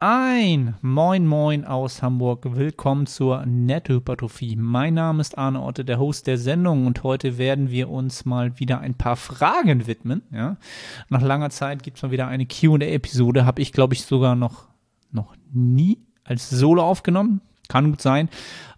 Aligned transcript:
Ein 0.00 0.74
Moin 0.82 1.26
Moin 1.26 1.64
aus 1.64 2.02
Hamburg. 2.02 2.56
Willkommen 2.56 3.06
zur 3.06 3.46
Nettohypertrophie. 3.46 4.56
Mein 4.56 4.94
Name 4.94 5.20
ist 5.20 5.38
Arne 5.38 5.62
Otte, 5.62 5.84
der 5.84 5.98
Host 5.98 6.26
der 6.26 6.36
Sendung 6.36 6.86
und 6.86 7.04
heute 7.04 7.38
werden 7.38 7.70
wir 7.70 7.88
uns 7.88 8.24
mal 8.24 8.58
wieder 8.58 8.80
ein 8.80 8.94
paar 8.94 9.16
Fragen 9.16 9.86
widmen. 9.86 10.22
Ja? 10.32 10.56
Nach 11.08 11.22
langer 11.22 11.50
Zeit 11.50 11.82
gibt 11.82 11.96
es 11.96 12.02
mal 12.02 12.10
wieder 12.10 12.26
eine 12.26 12.46
Q&A-Episode. 12.46 13.46
Habe 13.46 13.62
ich, 13.62 13.72
glaube 13.72 13.94
ich, 13.94 14.04
sogar 14.04 14.34
noch, 14.34 14.68
noch 15.12 15.34
nie 15.52 15.98
als 16.24 16.50
Solo 16.50 16.82
aufgenommen. 16.82 17.40
Kann 17.68 17.90
gut 17.90 18.02
sein. 18.02 18.28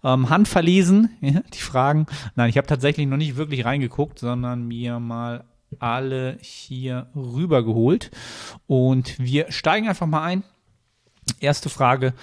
Ähm, 0.03 0.29
handverlesen, 0.29 1.09
ja, 1.21 1.41
die 1.53 1.59
Fragen. 1.59 2.05
Nein, 2.35 2.49
ich 2.49 2.57
habe 2.57 2.67
tatsächlich 2.67 3.07
noch 3.07 3.17
nicht 3.17 3.35
wirklich 3.35 3.65
reingeguckt, 3.65 4.19
sondern 4.19 4.67
mir 4.67 4.99
mal 4.99 5.43
alle 5.79 6.37
hier 6.41 7.07
rübergeholt. 7.15 8.11
Und 8.67 9.19
wir 9.19 9.51
steigen 9.51 9.89
einfach 9.89 10.07
mal 10.07 10.23
ein. 10.23 10.43
Erste 11.39 11.69
Frage, 11.69 12.13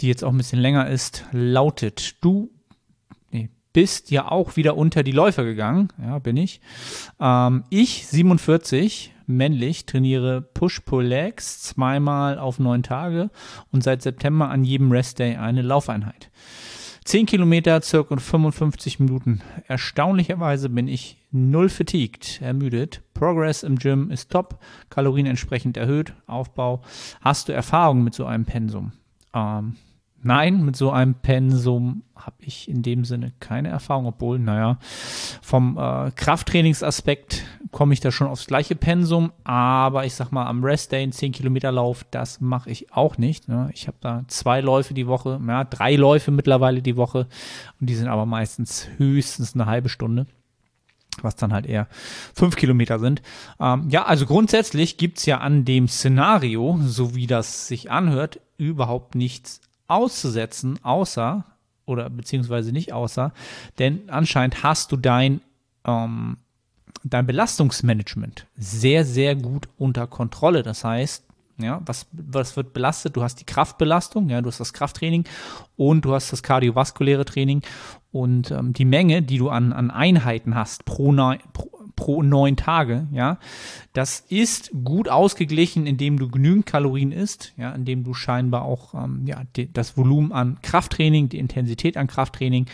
die 0.00 0.08
jetzt 0.08 0.24
auch 0.24 0.30
ein 0.30 0.36
bisschen 0.36 0.60
länger 0.60 0.88
ist, 0.88 1.24
lautet: 1.32 2.16
Du 2.22 2.50
nee, 3.30 3.50
bist 3.72 4.10
ja 4.10 4.30
auch 4.30 4.56
wieder 4.56 4.76
unter 4.76 5.02
die 5.02 5.12
Läufer 5.12 5.44
gegangen. 5.44 5.88
Ja, 6.00 6.18
bin 6.18 6.36
ich. 6.36 6.60
Ähm, 7.20 7.64
ich, 7.70 8.06
47, 8.06 9.12
männlich, 9.26 9.86
trainiere 9.86 10.42
Push-Pull-Legs 10.42 11.62
zweimal 11.62 12.38
auf 12.38 12.58
neun 12.58 12.82
Tage 12.82 13.30
und 13.70 13.82
seit 13.82 14.02
September 14.02 14.50
an 14.50 14.64
jedem 14.64 14.90
Rest-Day 14.90 15.36
eine 15.36 15.62
Laufeinheit. 15.62 16.30
10 17.04 17.26
Kilometer, 17.26 17.82
circa 17.82 18.16
55 18.16 18.98
Minuten. 18.98 19.42
Erstaunlicherweise 19.68 20.70
bin 20.70 20.88
ich 20.88 21.18
null 21.30 21.68
fatigued, 21.68 22.40
ermüdet. 22.40 23.02
Progress 23.12 23.62
im 23.62 23.78
Gym 23.78 24.10
ist 24.10 24.30
top, 24.30 24.58
Kalorien 24.88 25.26
entsprechend 25.26 25.76
erhöht, 25.76 26.14
Aufbau. 26.26 26.82
Hast 27.20 27.48
du 27.48 27.52
Erfahrung 27.52 28.04
mit 28.04 28.14
so 28.14 28.24
einem 28.24 28.46
Pensum? 28.46 28.92
Ähm, 29.34 29.76
Nein, 30.24 30.64
mit 30.64 30.74
so 30.74 30.90
einem 30.90 31.14
Pensum 31.14 32.02
habe 32.16 32.36
ich 32.40 32.66
in 32.66 32.82
dem 32.82 33.04
Sinne 33.04 33.32
keine 33.40 33.68
Erfahrung, 33.68 34.06
obwohl, 34.06 34.38
naja, 34.38 34.78
vom 35.42 35.76
äh, 35.76 36.10
Krafttrainingsaspekt 36.12 37.44
komme 37.70 37.92
ich 37.92 38.00
da 38.00 38.10
schon 38.10 38.28
aufs 38.28 38.46
gleiche 38.46 38.74
Pensum, 38.74 39.32
aber 39.44 40.06
ich 40.06 40.14
sag 40.14 40.32
mal, 40.32 40.46
am 40.46 40.64
Rest-Day 40.64 41.02
ein 41.02 41.12
10 41.12 41.32
Kilometer 41.32 41.70
Lauf, 41.70 42.06
das 42.10 42.40
mache 42.40 42.70
ich 42.70 42.90
auch 42.94 43.18
nicht. 43.18 43.48
Ne? 43.48 43.68
Ich 43.74 43.86
habe 43.86 43.98
da 44.00 44.24
zwei 44.28 44.62
Läufe 44.62 44.94
die 44.94 45.06
Woche, 45.06 45.38
ja, 45.46 45.64
drei 45.64 45.94
Läufe 45.94 46.30
mittlerweile 46.30 46.80
die 46.80 46.96
Woche 46.96 47.26
und 47.78 47.90
die 47.90 47.94
sind 47.94 48.08
aber 48.08 48.24
meistens 48.24 48.88
höchstens 48.96 49.54
eine 49.54 49.66
halbe 49.66 49.90
Stunde 49.90 50.26
was 51.22 51.36
dann 51.36 51.52
halt 51.52 51.66
eher 51.66 51.86
fünf 52.34 52.56
Kilometer 52.56 52.98
sind. 52.98 53.22
Ähm, 53.60 53.88
ja, 53.88 54.04
also 54.04 54.26
grundsätzlich 54.26 54.96
gibt's 54.96 55.26
ja 55.26 55.38
an 55.38 55.64
dem 55.64 55.86
Szenario, 55.86 56.80
so 56.84 57.14
wie 57.14 57.28
das 57.28 57.68
sich 57.68 57.88
anhört, 57.88 58.40
überhaupt 58.58 59.14
nichts 59.14 59.60
auszusetzen, 59.86 60.78
außer, 60.82 61.44
oder 61.86 62.10
beziehungsweise 62.10 62.72
nicht 62.72 62.92
außer, 62.92 63.32
denn 63.78 64.02
anscheinend 64.08 64.62
hast 64.62 64.92
du 64.92 64.96
dein, 64.96 65.40
ähm, 65.84 66.38
dein 67.02 67.26
Belastungsmanagement 67.26 68.46
sehr, 68.56 69.04
sehr 69.04 69.36
gut 69.36 69.68
unter 69.76 70.06
Kontrolle. 70.06 70.62
Das 70.62 70.84
heißt, 70.84 71.24
ja, 71.58 71.80
was, 71.86 72.06
was 72.12 72.56
wird 72.56 72.72
belastet? 72.72 73.16
Du 73.16 73.22
hast 73.22 73.36
die 73.36 73.44
Kraftbelastung, 73.44 74.28
ja, 74.28 74.40
du 74.40 74.48
hast 74.48 74.58
das 74.58 74.72
Krafttraining 74.72 75.24
und 75.76 76.04
du 76.04 76.14
hast 76.14 76.32
das 76.32 76.42
kardiovaskuläre 76.42 77.24
Training 77.24 77.62
und 78.10 78.50
ähm, 78.50 78.72
die 78.72 78.84
Menge, 78.84 79.22
die 79.22 79.38
du 79.38 79.50
an, 79.50 79.72
an 79.72 79.90
Einheiten 79.90 80.54
hast 80.54 80.84
pro, 80.84 81.12
pro, 81.52 81.73
pro 81.96 82.22
neun 82.22 82.56
Tage, 82.56 83.06
ja, 83.12 83.38
das 83.92 84.20
ist 84.20 84.70
gut 84.84 85.08
ausgeglichen, 85.08 85.86
indem 85.86 86.18
du 86.18 86.28
genügend 86.28 86.66
Kalorien 86.66 87.12
isst, 87.12 87.52
ja, 87.56 87.72
indem 87.72 88.04
du 88.04 88.14
scheinbar 88.14 88.62
auch 88.62 88.94
ähm, 88.94 89.22
ja, 89.26 89.42
die, 89.56 89.72
das 89.72 89.96
Volumen 89.96 90.32
an 90.32 90.58
Krafttraining, 90.62 91.28
die 91.28 91.38
Intensität 91.38 91.96
an 91.96 92.06
Krafttraining 92.06 92.66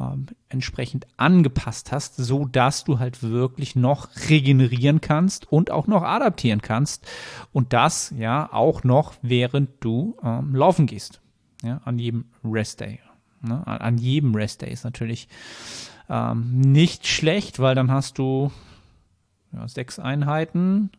ähm, 0.00 0.26
entsprechend 0.48 1.06
angepasst 1.16 1.92
hast, 1.92 2.16
so 2.16 2.46
dass 2.46 2.84
du 2.84 2.98
halt 2.98 3.22
wirklich 3.22 3.76
noch 3.76 4.08
regenerieren 4.28 5.00
kannst 5.00 5.50
und 5.50 5.70
auch 5.70 5.86
noch 5.86 6.02
adaptieren 6.02 6.62
kannst 6.62 7.06
und 7.52 7.72
das 7.72 8.12
ja 8.16 8.52
auch 8.52 8.84
noch 8.84 9.14
während 9.22 9.70
du 9.80 10.16
ähm, 10.22 10.54
laufen 10.54 10.86
gehst, 10.86 11.20
ja, 11.62 11.80
an 11.84 11.98
jedem 11.98 12.24
Rest 12.44 12.80
Day. 12.80 13.00
Ne? 13.42 13.66
An 13.66 13.98
jedem 13.98 14.34
Rest 14.34 14.62
Day 14.62 14.72
ist 14.72 14.84
natürlich 14.84 15.28
ähm, 16.12 16.60
nicht 16.60 17.06
schlecht, 17.06 17.58
weil 17.58 17.74
dann 17.74 17.90
hast 17.90 18.18
du 18.18 18.52
ja, 19.52 19.66
sechs 19.66 19.98
Einheiten 19.98 20.90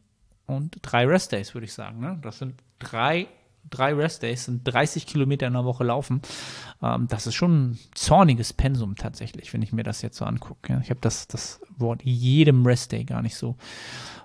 und 0.47 0.79
drei 0.81 1.05
Restdays, 1.05 1.53
würde 1.53 1.65
ich 1.65 1.73
sagen. 1.73 1.99
Ne? 1.99 2.17
Das 2.23 2.39
sind 2.39 2.55
drei, 2.79 3.27
drei 3.69 3.93
Restdays, 3.93 4.45
sind 4.45 4.63
30 4.63 5.05
Kilometer 5.05 5.45
in 5.45 5.53
der 5.53 5.65
Woche 5.65 5.83
laufen. 5.83 6.23
Ähm, 6.81 7.07
das 7.07 7.27
ist 7.27 7.35
schon 7.35 7.53
ein 7.53 7.79
zorniges 7.93 8.53
Pensum 8.53 8.95
tatsächlich, 8.95 9.53
wenn 9.53 9.61
ich 9.61 9.71
mir 9.71 9.83
das 9.83 10.01
jetzt 10.01 10.17
so 10.17 10.25
angucke. 10.25 10.73
Ja? 10.73 10.79
Ich 10.81 10.89
habe 10.89 10.99
das, 10.99 11.27
das 11.27 11.61
Wort 11.77 12.01
jedem 12.03 12.65
Restday 12.65 13.03
gar 13.03 13.21
nicht 13.21 13.35
so 13.35 13.55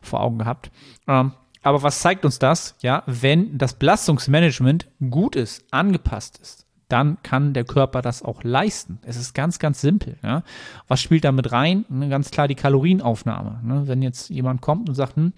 vor 0.01 0.21
Augen 0.21 0.39
gehabt. 0.39 0.71
Ähm, 1.07 1.33
aber 1.61 1.83
was 1.83 2.01
zeigt 2.01 2.25
uns 2.25 2.39
das? 2.39 2.77
Ja, 2.81 3.03
wenn 3.05 3.59
das 3.59 3.75
Belastungsmanagement 3.75 4.89
gut 5.11 5.37
ist, 5.37 5.65
angepasst 5.71 6.39
ist, 6.39 6.68
dann 6.89 7.23
kann 7.23 7.53
der 7.53 7.65
Körper 7.65 8.01
das 8.01 8.23
auch 8.23 8.43
leisten. 8.43 8.99
Es 9.03 9.17
ist 9.17 9.35
ganz, 9.35 9.59
ganz 9.59 9.81
simpel. 9.81 10.17
Ja. 10.23 10.43
Was 10.87 11.01
spielt 11.01 11.25
da 11.25 11.33
mit 11.33 11.53
rein? 11.53 11.85
Ne, 11.89 12.09
ganz 12.09 12.31
klar 12.31 12.49
die 12.49 12.55
Kalorienaufnahme. 12.55 13.61
Ne. 13.63 13.83
Wenn 13.87 14.01
jetzt 14.01 14.31
jemand 14.31 14.63
kommt 14.63 14.89
und 14.89 14.95
sagt, 14.95 15.17
hm, 15.17 15.33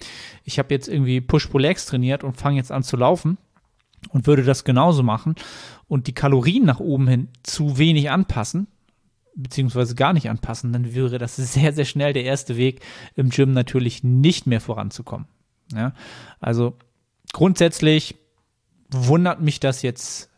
ich 0.45 0.59
habe 0.59 0.73
jetzt 0.73 0.89
irgendwie 0.89 1.21
Push-Pull-Legs 1.21 1.87
trainiert 1.87 2.23
und 2.23 2.37
fange 2.37 2.57
jetzt 2.57 2.71
an 2.71 2.85
zu 2.85 2.97
laufen 2.97 3.37
und 4.11 4.27
würde 4.27 4.45
das 4.45 4.65
genauso 4.65 5.03
machen 5.03 5.35
und 5.89 6.07
die 6.07 6.15
Kalorien 6.15 6.65
nach 6.65 6.79
oben 6.79 7.09
hin 7.09 7.29
zu 7.43 7.79
wenig 7.79 8.11
anpassen, 8.11 8.69
beziehungsweise 9.35 9.97
gar 9.97 10.13
nicht 10.13 10.31
anpassen, 10.31 10.73
dann 10.73 10.95
wäre 10.95 11.19
das 11.19 11.37
sehr, 11.37 11.73
sehr 11.73 11.85
schnell 11.85 12.13
der 12.13 12.25
erste 12.25 12.57
Weg 12.57 12.81
im 13.17 13.31
Gym 13.31 13.53
natürlich 13.53 14.05
nicht 14.05 14.47
mehr 14.47 14.61
voranzukommen. 14.61 15.27
Ja. 15.75 15.95
Also 16.41 16.77
grundsätzlich 17.33 18.15
wundert 18.89 19.41
mich 19.41 19.61
das 19.61 19.83
jetzt 19.83 20.30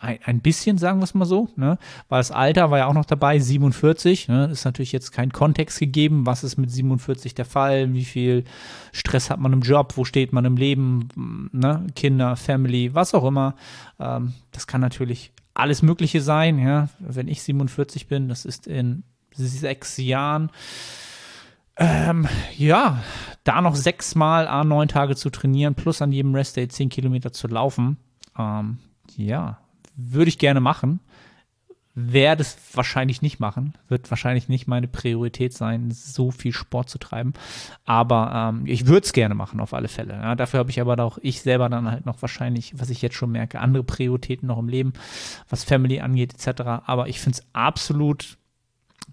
ein, 0.00 0.18
ein 0.24 0.40
bisschen, 0.40 0.78
sagen 0.78 1.00
wir 1.00 1.04
es 1.04 1.14
mal 1.14 1.24
so, 1.24 1.48
ne? 1.56 1.78
weil 2.08 2.20
das 2.20 2.30
Alter 2.30 2.70
war 2.70 2.78
ja 2.78 2.86
auch 2.86 2.94
noch 2.94 3.04
dabei, 3.04 3.38
47, 3.38 4.28
ne? 4.28 4.46
ist 4.46 4.64
natürlich 4.64 4.92
jetzt 4.92 5.12
kein 5.12 5.32
Kontext 5.32 5.78
gegeben, 5.78 6.26
was 6.26 6.44
ist 6.44 6.56
mit 6.56 6.70
47 6.70 7.34
der 7.34 7.44
Fall, 7.44 7.92
wie 7.92 8.04
viel 8.04 8.44
Stress 8.92 9.30
hat 9.30 9.40
man 9.40 9.52
im 9.52 9.60
Job, 9.60 9.96
wo 9.96 10.04
steht 10.04 10.32
man 10.32 10.44
im 10.44 10.56
Leben, 10.56 11.50
ne? 11.52 11.86
Kinder, 11.94 12.36
Family, 12.36 12.94
was 12.94 13.14
auch 13.14 13.24
immer. 13.24 13.54
Ähm, 13.98 14.34
das 14.52 14.66
kann 14.66 14.80
natürlich 14.80 15.32
alles 15.54 15.82
Mögliche 15.82 16.20
sein, 16.20 16.58
ja, 16.58 16.88
wenn 16.98 17.28
ich 17.28 17.42
47 17.42 18.08
bin, 18.08 18.28
das 18.28 18.44
ist 18.44 18.66
in 18.66 19.04
sechs 19.32 19.96
Jahren. 19.96 20.50
Ähm, 21.78 22.26
ja, 22.56 23.02
da 23.44 23.60
noch 23.60 23.76
sechsmal 23.76 24.48
a 24.48 24.64
neun 24.64 24.88
Tage 24.88 25.14
zu 25.14 25.28
trainieren, 25.30 25.74
plus 25.74 26.00
an 26.00 26.12
jedem 26.12 26.34
Restday 26.34 26.68
zehn 26.68 26.88
Kilometer 26.88 27.32
zu 27.32 27.48
laufen. 27.48 27.98
Ähm, 28.38 28.78
ja, 29.14 29.58
würde 29.96 30.28
ich 30.28 30.38
gerne 30.38 30.60
machen. 30.60 31.00
Werde 31.98 32.42
es 32.42 32.58
wahrscheinlich 32.74 33.22
nicht 33.22 33.40
machen. 33.40 33.74
Wird 33.88 34.10
wahrscheinlich 34.10 34.50
nicht 34.50 34.68
meine 34.68 34.86
Priorität 34.86 35.54
sein, 35.54 35.90
so 35.90 36.30
viel 36.30 36.52
Sport 36.52 36.90
zu 36.90 36.98
treiben. 36.98 37.32
Aber 37.86 38.52
ähm, 38.54 38.66
ich 38.66 38.86
würde 38.86 39.06
es 39.06 39.14
gerne 39.14 39.34
machen, 39.34 39.60
auf 39.60 39.72
alle 39.72 39.88
Fälle. 39.88 40.12
Ja, 40.12 40.34
dafür 40.34 40.58
habe 40.58 40.70
ich 40.70 40.80
aber 40.80 41.02
auch 41.02 41.16
ich 41.22 41.40
selber 41.40 41.70
dann 41.70 41.90
halt 41.90 42.04
noch 42.04 42.20
wahrscheinlich, 42.20 42.78
was 42.78 42.90
ich 42.90 43.00
jetzt 43.00 43.16
schon 43.16 43.32
merke, 43.32 43.60
andere 43.60 43.82
Prioritäten 43.82 44.46
noch 44.46 44.58
im 44.58 44.68
Leben, 44.68 44.92
was 45.48 45.64
Family 45.64 46.00
angeht, 46.00 46.34
etc. 46.34 46.60
Aber 46.84 47.08
ich 47.08 47.18
finde 47.18 47.38
es 47.38 47.46
absolut 47.54 48.36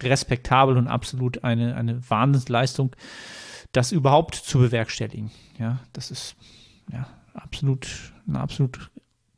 respektabel 0.01 0.75
und 0.77 0.87
absolut 0.87 1.43
eine, 1.45 1.75
eine 1.75 2.09
Wahnsinnsleistung, 2.09 2.95
das 3.71 3.91
überhaupt 3.91 4.35
zu 4.35 4.59
bewerkstelligen. 4.59 5.31
Ja, 5.57 5.79
das 5.93 6.11
ist 6.11 6.35
ja 6.91 7.07
absolut, 7.33 7.87
eine 8.27 8.39
absolut 8.39 8.91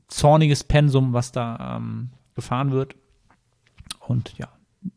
zorniges 0.08 0.64
Pensum, 0.64 1.14
was 1.14 1.32
da 1.32 1.78
ähm, 1.78 2.10
gefahren 2.36 2.72
wird. 2.72 2.96
Und 4.08 4.38
ja, 4.38 4.50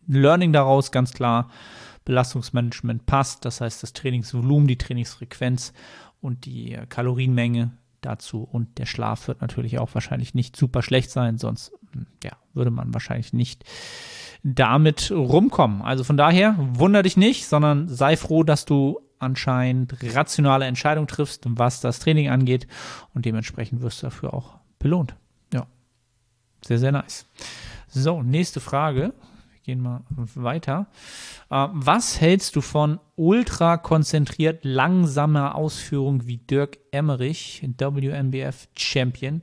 Learning 0.06 0.52
daraus 0.52 0.92
ganz 0.92 1.12
klar, 1.12 1.50
Belastungsmanagement 2.04 3.06
passt, 3.06 3.44
das 3.44 3.60
heißt 3.60 3.82
das 3.82 3.92
Trainingsvolumen, 3.92 4.66
die 4.66 4.78
Trainingsfrequenz 4.78 5.72
und 6.20 6.46
die 6.46 6.72
äh, 6.72 6.86
Kalorienmenge 6.86 7.72
dazu 8.00 8.42
und 8.42 8.78
der 8.78 8.86
Schlaf 8.86 9.28
wird 9.28 9.40
natürlich 9.40 9.78
auch 9.78 9.94
wahrscheinlich 9.94 10.34
nicht 10.34 10.56
super 10.56 10.82
schlecht 10.82 11.10
sein, 11.10 11.38
sonst 11.38 11.72
hm, 11.92 12.06
ja, 12.24 12.32
würde 12.54 12.70
man 12.70 12.94
wahrscheinlich 12.94 13.32
nicht 13.32 13.64
damit 14.42 15.10
rumkommen. 15.10 15.82
Also 15.82 16.04
von 16.04 16.16
daher 16.16 16.54
wunder 16.58 17.02
dich 17.02 17.16
nicht, 17.16 17.46
sondern 17.46 17.88
sei 17.88 18.16
froh, 18.16 18.44
dass 18.44 18.64
du 18.64 19.00
anscheinend 19.18 19.96
rationale 20.14 20.64
Entscheidungen 20.64 21.08
triffst, 21.08 21.44
was 21.46 21.80
das 21.80 21.98
Training 21.98 22.28
angeht 22.28 22.68
und 23.14 23.26
dementsprechend 23.26 23.82
wirst 23.82 24.02
du 24.02 24.06
dafür 24.06 24.32
auch 24.32 24.57
belohnt. 24.78 25.14
Ja, 25.52 25.66
sehr, 26.64 26.78
sehr 26.78 26.92
nice. 26.92 27.26
So, 27.88 28.22
nächste 28.22 28.60
Frage. 28.60 29.12
Wir 29.52 29.60
gehen 29.74 29.82
mal 29.82 30.02
weiter. 30.34 30.86
Äh, 31.50 31.68
was 31.72 32.20
hältst 32.20 32.56
du 32.56 32.60
von 32.60 33.00
ultra 33.16 33.76
konzentriert 33.76 34.64
langsamer 34.64 35.54
Ausführung 35.54 36.26
wie 36.26 36.38
Dirk 36.38 36.78
Emmerich, 36.90 37.62
WNBF 37.62 38.68
Champion? 38.76 39.42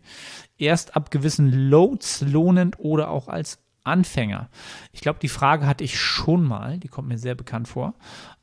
Erst 0.57 0.95
ab 0.95 1.11
gewissen 1.11 1.69
Loads 1.69 2.21
lohnend 2.21 2.79
oder 2.79 3.09
auch 3.09 3.27
als 3.27 3.59
Anfänger? 3.83 4.49
Ich 4.93 5.01
glaube, 5.01 5.19
die 5.19 5.29
Frage 5.29 5.67
hatte 5.67 5.83
ich 5.83 5.99
schon 5.99 6.43
mal, 6.43 6.79
die 6.79 6.87
kommt 6.87 7.07
mir 7.07 7.17
sehr 7.17 7.35
bekannt 7.35 7.67
vor. 7.67 7.93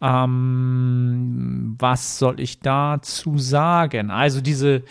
Ähm, 0.01 1.77
was 1.79 2.19
soll 2.19 2.41
ich 2.41 2.61
dazu 2.61 3.39
sagen? 3.39 4.11
Also 4.11 4.41
diese 4.41 4.83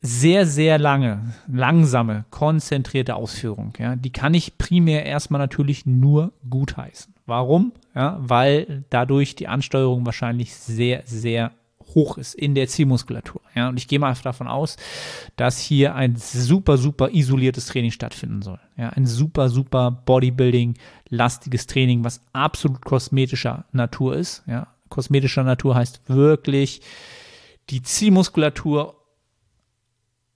sehr, 0.00 0.46
sehr 0.46 0.78
lange, 0.78 1.34
langsame, 1.48 2.24
konzentrierte 2.30 3.16
Ausführung, 3.16 3.72
ja, 3.78 3.96
die 3.96 4.10
kann 4.10 4.34
ich 4.34 4.58
primär 4.58 5.04
erstmal 5.04 5.40
natürlich 5.40 5.86
nur 5.86 6.32
gutheißen. 6.48 7.14
Warum? 7.26 7.72
Ja, 7.94 8.16
weil 8.20 8.84
dadurch 8.90 9.34
die 9.34 9.48
Ansteuerung 9.48 10.06
wahrscheinlich 10.06 10.54
sehr, 10.54 11.02
sehr 11.04 11.52
hoch 11.94 12.18
ist 12.18 12.34
in 12.34 12.54
der 12.54 12.68
Zielmuskulatur. 12.68 13.40
Ja, 13.54 13.68
und 13.68 13.76
ich 13.76 13.88
gehe 13.88 13.98
mal 13.98 14.14
davon 14.22 14.46
aus, 14.46 14.76
dass 15.36 15.58
hier 15.58 15.94
ein 15.94 16.16
super, 16.16 16.78
super 16.78 17.10
isoliertes 17.10 17.66
Training 17.66 17.90
stattfinden 17.90 18.42
soll. 18.42 18.60
Ja, 18.76 18.90
ein 18.90 19.06
super, 19.06 19.48
super 19.48 19.90
Bodybuilding-lastiges 19.90 21.66
Training, 21.66 22.04
was 22.04 22.22
absolut 22.32 22.84
kosmetischer 22.84 23.64
Natur 23.72 24.16
ist. 24.16 24.42
Ja, 24.46 24.68
kosmetischer 24.88 25.44
Natur 25.44 25.74
heißt 25.74 26.02
wirklich 26.08 26.82
die 27.70 27.82
Zielmuskulatur 27.82 28.97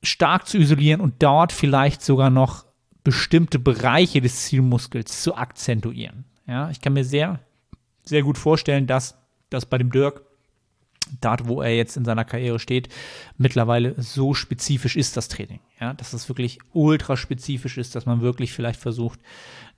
stark 0.02 0.46
zu 0.46 0.58
isolieren 0.58 1.00
und 1.00 1.22
dort 1.22 1.52
vielleicht 1.52 2.02
sogar 2.02 2.31
noch 2.31 2.64
bestimmte 3.04 3.58
Bereiche 3.58 4.20
des 4.20 4.46
Zielmuskels 4.46 5.22
zu 5.22 5.34
akzentuieren. 5.37 6.25
Ja, 6.46 6.70
ich 6.70 6.81
kann 6.81 6.93
mir 6.93 7.04
sehr, 7.04 7.40
sehr 8.04 8.22
gut 8.22 8.38
vorstellen, 8.38 8.87
dass 8.87 9.16
das 9.50 9.66
bei 9.66 9.78
dem 9.78 9.90
Dirk, 9.90 10.22
dort 11.20 11.46
wo 11.46 11.62
er 11.62 11.75
jetzt 11.75 11.96
in 11.96 12.04
seiner 12.04 12.25
Karriere 12.25 12.58
steht, 12.58 12.88
mittlerweile 13.37 13.94
so 14.00 14.34
spezifisch 14.34 14.96
ist 14.96 15.16
das 15.16 15.28
Training. 15.28 15.60
Ja, 15.81 15.94
dass 15.94 16.12
es 16.12 16.28
wirklich 16.28 16.58
ultra 16.72 17.16
spezifisch 17.16 17.76
ist, 17.76 17.94
dass 17.94 18.06
man 18.06 18.20
wirklich 18.20 18.52
vielleicht 18.52 18.81
versucht, 18.81 19.20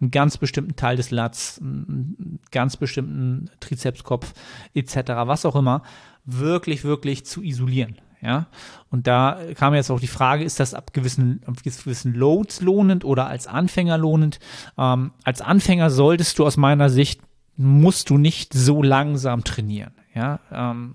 einen 0.01 0.11
ganz 0.11 0.39
bestimmten 0.39 0.77
Teil 0.77 0.97
des 0.97 1.11
Lats, 1.11 1.59
einen 1.61 2.41
ganz 2.51 2.77
bestimmten 2.77 3.51
Trizepskopf 3.61 4.35
etc., 4.75 4.97
was 5.25 5.47
auch 5.47 5.57
immer, 5.57 5.83
wirklich, 6.25 6.85
wirklich 6.85 7.25
zu 7.27 7.43
isolieren. 7.43 7.97
Ja, 8.25 8.47
und 8.91 9.07
da 9.07 9.39
kam 9.55 9.75
jetzt 9.75 9.91
auch 9.91 10.01
die 10.01 10.07
Frage, 10.07 10.45
ist 10.45 10.59
das 10.59 10.73
ab 10.73 10.95
gewissen, 10.95 11.43
ab 11.45 11.63
gewissen 11.63 12.15
Loads 12.15 12.63
lohnend 12.63 13.05
oder 13.05 13.27
als 13.27 13.47
Anfänger 13.47 13.99
lohnend? 13.99 14.39
Ähm, 14.79 15.13
als 15.25 15.43
Anfänger 15.43 15.91
solltest 15.91 16.39
du 16.39 16.47
aus 16.47 16.57
meiner 16.57 16.89
Sicht, 16.89 17.21
musst 17.57 18.09
du 18.09 18.17
nicht 18.17 18.55
so 18.55 18.83
langsam 18.83 19.45
trainieren. 19.45 19.93
Ja, 20.15 20.41
ähm, 20.51 20.95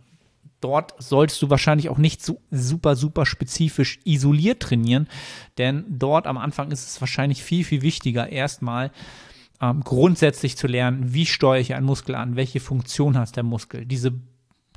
dort 0.60 0.96
solltest 0.98 1.40
du 1.44 1.52
wahrscheinlich 1.52 1.90
auch 1.90 2.00
nicht 2.00 2.26
so 2.26 2.42
super, 2.50 2.96
super 2.96 3.28
spezifisch 3.28 4.00
isoliert 4.06 4.62
trainieren, 4.62 5.08
denn 5.60 5.86
dort 5.88 6.26
am 6.26 6.38
Anfang 6.40 6.72
ist 6.72 6.88
es 6.88 7.00
wahrscheinlich 7.02 7.44
viel, 7.44 7.64
viel 7.64 7.84
wichtiger, 7.84 8.30
erstmal 8.30 8.92
ähm, 9.62 9.82
grundsätzlich 9.84 10.58
zu 10.58 10.66
lernen, 10.66 11.14
wie 11.14 11.28
steuere 11.28 11.60
ich 11.60 11.76
einen 11.76 11.86
Muskel 11.86 12.16
an, 12.16 12.36
welche 12.36 12.60
Funktion 12.60 13.18
hat 13.18 13.36
der 13.36 13.44
Muskel, 13.44 13.86
diese 13.86 14.14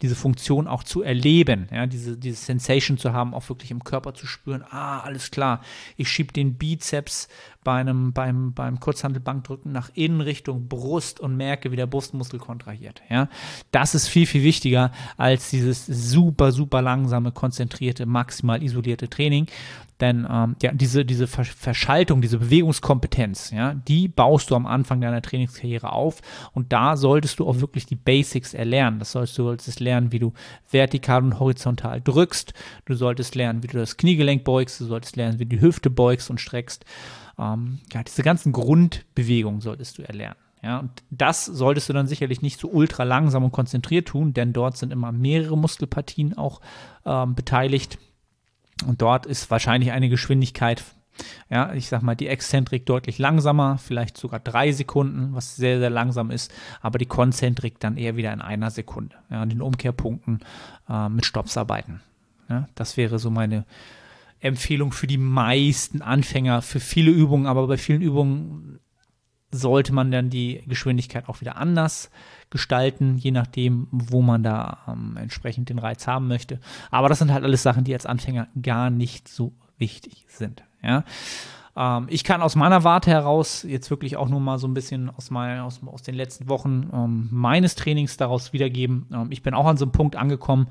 diese 0.03 0.17
Funktion 0.17 0.67
auch 0.67 0.83
zu 0.83 1.03
erleben, 1.03 1.69
ja, 1.73 1.87
diese, 1.87 2.19
diese 2.19 2.37
Sensation 2.37 2.99
zu 2.99 3.13
haben, 3.13 3.35
auch 3.35 3.49
wirklich 3.49 3.71
im 3.71 3.85
Körper 3.85 4.15
zu 4.15 4.27
spüren, 4.27 4.65
ah, 4.69 5.01
alles 5.01 5.31
klar, 5.31 5.63
ich 5.97 6.09
schiebe 6.09 6.33
den 6.33 6.59
Bizeps 6.59 7.29
bei 7.65 7.81
einem, 7.81 8.13
beim, 8.13 8.53
beim 8.55 8.81
Kurzhandelbankdrücken 8.81 9.73
nach 9.73 9.91
innen 9.95 10.21
Richtung 10.21 10.69
Brust 10.69 11.21
und 11.21 11.37
merke, 11.37 11.71
wie 11.73 11.77
der 11.77 11.87
Brustmuskel 11.87 12.39
kontrahiert, 12.39 13.03
ja. 13.09 13.29
Das 13.71 13.95
ist 13.95 14.09
viel, 14.09 14.27
viel 14.27 14.43
wichtiger 14.43 14.93
als 15.17 15.51
dieses 15.51 15.87
super, 15.87 16.53
super 16.53 16.83
langsame, 16.83 17.33
konzentrierte, 17.33 18.07
maximal 18.07 18.63
isolierte 18.63 19.09
Training, 19.09 19.47
denn 20.03 20.27
ähm, 20.29 20.57
ja, 20.61 20.73
diese, 20.73 21.05
diese 21.05 21.29
Verschaltung, 21.29 22.23
diese 22.23 22.39
Bewegungskompetenz, 22.39 23.53
ja, 23.53 23.75
die 23.75 24.09
baust 24.09 24.51
du 24.51 24.57
am 24.57 24.67
Anfang 24.67 25.01
deiner 25.01 25.23
Trainingskarriere 25.23 25.93
auf. 25.93 26.21
Und 26.53 26.73
da 26.73 26.97
solltest 26.97 27.39
du 27.39 27.47
auch 27.47 27.61
wirklich 27.61 27.87
die 27.87 27.95
Basics 27.95 28.53
erlernen. 28.53 28.99
Das 28.99 29.13
solltest 29.13 29.39
du 29.39 29.45
solltest 29.45 29.79
lernen, 29.79 30.11
wie 30.11 30.19
du 30.19 30.33
vertikal 30.69 31.23
und 31.23 31.39
horizontal 31.39 32.01
drückst. 32.01 32.53
Du 32.85 32.95
solltest 32.95 33.37
lernen, 33.37 33.63
wie 33.63 33.69
du 33.69 33.79
das 33.79 33.97
Kniegelenk 33.97 34.43
beugst. 34.43 34.81
Du 34.81 34.87
solltest 34.87 35.15
lernen, 35.15 35.39
wie 35.39 35.47
du 35.47 35.57
die 35.57 35.61
Hüfte 35.61 35.89
beugst 35.89 36.31
und 36.31 36.41
streckst. 36.41 36.85
Ähm, 37.39 37.81
ja, 37.93 38.03
diese 38.03 38.23
ganzen 38.23 38.53
Grundbewegungen 38.53 39.61
solltest 39.61 39.99
du 39.99 40.03
erlernen. 40.03 40.37
Ja, 40.63 40.79
und 40.79 40.91
das 41.11 41.45
solltest 41.45 41.89
du 41.89 41.93
dann 41.93 42.07
sicherlich 42.07 42.41
nicht 42.41 42.61
so 42.61 42.69
ultra 42.71 43.03
langsam 43.03 43.43
und 43.43 43.51
konzentriert 43.51 44.07
tun, 44.07 44.33
denn 44.33 44.53
dort 44.53 44.77
sind 44.77 44.93
immer 44.93 45.11
mehrere 45.11 45.59
Muskelpartien 45.59 46.39
auch 46.39 46.61
ähm, 47.05 47.35
beteiligt. 47.35 47.99
Und 48.87 49.03
dort 49.03 49.27
ist 49.27 49.51
wahrscheinlich 49.51 49.91
eine 49.91 50.09
Geschwindigkeit, 50.09 50.85
ja, 51.51 51.75
ich 51.75 51.89
sag 51.89 52.03
mal, 52.03 52.15
die 52.15 52.29
Exzentrik 52.29 52.87
deutlich 52.87 53.19
langsamer, 53.19 53.79
vielleicht 53.79 54.17
sogar 54.17 54.39
drei 54.39 54.71
Sekunden, 54.71 55.35
was 55.35 55.57
sehr, 55.57 55.81
sehr 55.81 55.91
langsam 55.91 56.31
ist, 56.31 56.53
aber 56.81 56.99
die 56.99 57.07
Konzentrik 57.07 57.81
dann 57.81 57.97
eher 57.97 58.17
wieder 58.17 58.33
in 58.33 58.41
einer 58.41 58.71
Sekunde. 58.71 59.17
Ja, 59.31 59.43
an 59.43 59.49
den 59.49 59.63
Umkehrpunkten 59.63 60.41
äh, 60.89 61.09
mit 61.09 61.27
Stops 61.27 61.57
arbeiten. 61.57 62.01
Ja, 62.49 62.69
das 62.77 62.97
wäre 62.97 63.19
so 63.19 63.31
meine 63.31 63.65
Empfehlung 64.43 64.93
für 64.93 65.07
die 65.07 65.19
meisten 65.19 66.03
Anfänger, 66.03 66.63
für 66.63 66.81
viele 66.81 67.11
Übungen, 67.11 67.47
aber 67.47 67.67
bei 67.67 67.79
vielen 67.79 68.03
Übungen 68.03 68.81
sollte 69.53 69.93
man 69.93 70.11
dann 70.11 70.31
die 70.31 70.63
Geschwindigkeit 70.67 71.29
auch 71.29 71.41
wieder 71.41 71.57
anders 71.57 72.11
gestalten, 72.51 73.19
je 73.19 73.31
nachdem, 73.31 73.87
wo 73.91 74.23
man 74.23 74.43
da 74.43 74.79
ähm, 74.89 75.17
entsprechend 75.17 75.69
den 75.69 75.79
Reiz 75.79 76.07
haben 76.07 76.27
möchte. 76.27 76.59
Aber 76.91 77.09
das 77.09 77.19
sind 77.19 77.33
halt 77.33 77.45
alles 77.45 77.63
Sachen, 77.63 77.85
die 77.85 77.95
als 77.95 78.07
Anfänger 78.07 78.49
gar 78.61 78.91
nicht 78.91 79.29
so 79.29 79.53
wichtig 79.79 80.25
sind. 80.29 80.65
Ja. 80.83 81.05
Ähm, 81.77 82.07
ich 82.09 82.25
kann 82.25 82.43
aus 82.43 82.57
meiner 82.57 82.85
Warte 82.85 83.11
heraus 83.11 83.63
jetzt 83.63 83.91
wirklich 83.91 84.17
auch 84.17 84.29
nur 84.29 84.41
mal 84.41 84.59
so 84.59 84.67
ein 84.67 84.75
bisschen 84.75 85.11
aus, 85.11 85.31
mein, 85.31 85.61
aus, 85.61 85.81
aus 85.85 86.03
den 86.03 86.15
letzten 86.15 86.49
Wochen 86.49 86.89
ähm, 86.93 87.29
meines 87.31 87.75
Trainings 87.75 88.17
daraus 88.17 88.53
wiedergeben. 88.53 89.07
Ähm, 89.13 89.29
ich 89.31 89.43
bin 89.43 89.55
auch 89.55 89.67
an 89.67 89.77
so 89.77 89.85
einem 89.85 89.93
Punkt 89.93 90.17
angekommen, 90.17 90.69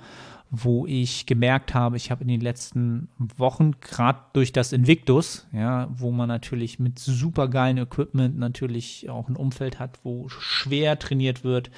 wo 0.53 0.85
ich 0.85 1.25
gemerkt 1.27 1.73
habe, 1.73 1.95
ich 1.95 2.11
habe 2.11 2.23
in 2.23 2.27
den 2.27 2.41
letzten 2.41 3.07
Wochen, 3.37 3.71
gerade 3.79 4.19
durch 4.33 4.51
das 4.51 4.73
Invictus, 4.73 5.47
ja, 5.53 5.87
wo 5.93 6.11
man 6.11 6.27
natürlich 6.27 6.77
mit 6.77 6.99
super 6.99 7.47
geilen 7.47 7.77
Equipment 7.77 8.37
natürlich 8.37 9.09
auch 9.09 9.29
ein 9.29 9.37
Umfeld 9.37 9.79
hat, 9.79 9.99
wo 10.03 10.27
schwer 10.27 10.99
trainiert 10.99 11.45
wird, 11.45 11.71